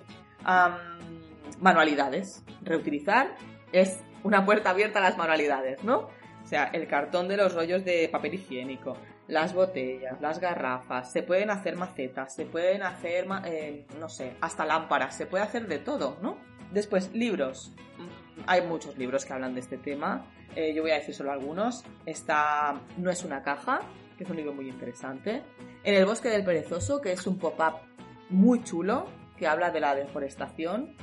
[1.59, 2.43] Manualidades.
[2.63, 3.35] Reutilizar
[3.71, 6.09] es una puerta abierta a las manualidades, ¿no?
[6.43, 8.97] O sea, el cartón de los rollos de papel higiénico,
[9.27, 14.65] las botellas, las garrafas, se pueden hacer macetas, se pueden hacer, eh, no sé, hasta
[14.65, 16.37] lámparas, se puede hacer de todo, ¿no?
[16.71, 17.71] Después, libros.
[17.97, 20.25] Mm, hay muchos libros que hablan de este tema.
[20.55, 21.83] Eh, yo voy a decir solo algunos.
[22.05, 23.81] Está No es una caja,
[24.17, 25.41] que es un libro muy interesante.
[25.83, 27.79] En el bosque del perezoso, que es un pop-up
[28.29, 30.95] muy chulo, que habla de la deforestación,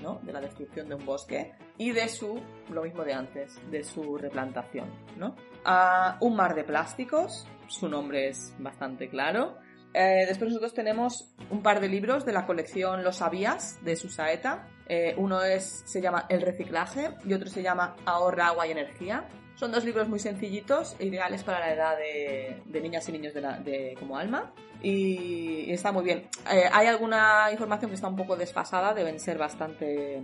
[0.00, 0.20] ¿no?
[0.22, 2.40] De la destrucción de un bosque y de su,
[2.70, 5.34] lo mismo de antes, de su replantación, ¿no?
[5.64, 9.58] Ah, un mar de plásticos, su nombre es bastante claro.
[9.94, 14.68] Eh, después nosotros tenemos un par de libros de la colección Los Sabías de Susaeta.
[14.86, 19.26] Eh, uno es, se llama El reciclaje y otro se llama Ahorra agua y energía.
[19.58, 24.16] Son dos libros muy sencillitos, ideales para la edad de, niñas y niños de, como
[24.16, 24.52] Alma.
[24.80, 26.28] Y, está muy bien.
[26.48, 30.22] Eh, hay alguna información que está un poco desfasada, deben ser bastante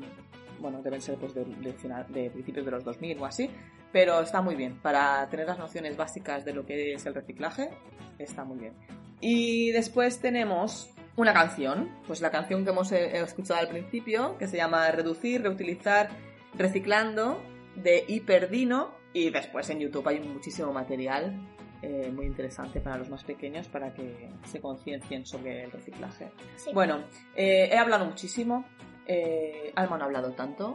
[0.61, 3.51] bueno, deben ser pues de, de, principios de los 2000 o así,
[3.93, 4.79] pero está muy bien.
[4.81, 7.71] Para tener las nociones básicas de lo que es el reciclaje,
[8.19, 8.75] está muy bien.
[9.21, 14.47] Y después tenemos una canción, pues la canción que hemos eh, escuchado al principio, que
[14.47, 16.09] se llama Reducir, Reutilizar,
[16.57, 17.43] Reciclando,
[17.77, 19.03] de Hiperdino.
[19.15, 21.35] Y después en YouTube hay muchísimo material
[21.81, 26.31] eh, muy interesante para los más pequeños para que se conciencien sobre el reciclaje.
[26.75, 27.05] Bueno,
[27.35, 28.67] eh, he hablado muchísimo.
[29.75, 30.75] Alma no ha hablado tanto.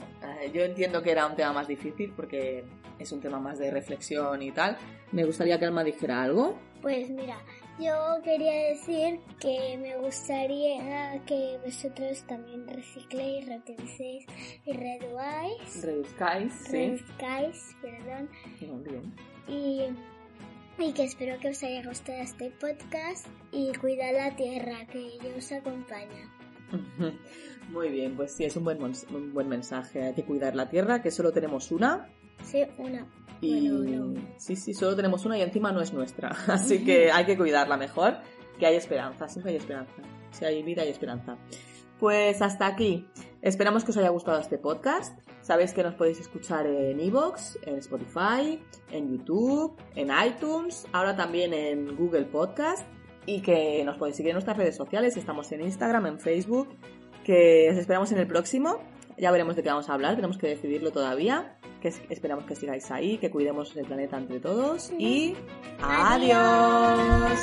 [0.54, 2.64] yo entiendo que era un tema más difícil porque
[3.00, 4.78] es un tema más de reflexión y tal.
[5.12, 6.60] Me gustaría que Alma dijera algo.
[6.82, 7.38] Pues mira,
[7.80, 14.26] yo quería decir que me gustaría que vosotros también recicléis, reutilicéis
[14.66, 15.84] y reduáis.
[15.84, 16.72] Reduzcáis, sí.
[16.72, 18.30] Reduzcáis, perdón.
[18.62, 19.14] Muy bien.
[19.48, 25.18] Y, y que espero que os haya gustado este podcast y cuidad la tierra, que
[25.18, 26.36] yo os acompaña.
[27.72, 30.04] Muy bien, pues sí, es un buen, un buen mensaje.
[30.04, 32.10] Hay que cuidar la tierra, que solo tenemos una.
[32.44, 33.08] Sí, una.
[33.42, 33.70] Y
[34.38, 36.30] sí, sí, solo tenemos una y encima no es nuestra.
[36.48, 38.18] Así que hay que cuidarla mejor,
[38.58, 40.02] que hay esperanza, siempre hay esperanza.
[40.32, 41.38] Si hay vida, hay esperanza.
[42.00, 43.08] Pues hasta aquí.
[43.42, 45.18] Esperamos que os haya gustado este podcast.
[45.42, 48.62] Sabéis que nos podéis escuchar en Evox, en Spotify,
[48.92, 52.86] en YouTube, en iTunes, ahora también en Google Podcast
[53.26, 55.18] y que nos podéis seguir en nuestras redes sociales.
[55.18, 56.70] Estamos en Instagram, en Facebook,
[57.24, 58.80] que os esperamos en el próximo.
[59.20, 62.90] Ya veremos de qué vamos a hablar, tenemos que decidirlo todavía que esperamos que sigáis
[62.92, 65.36] ahí, que cuidemos el planeta entre todos y
[65.82, 67.40] adiós.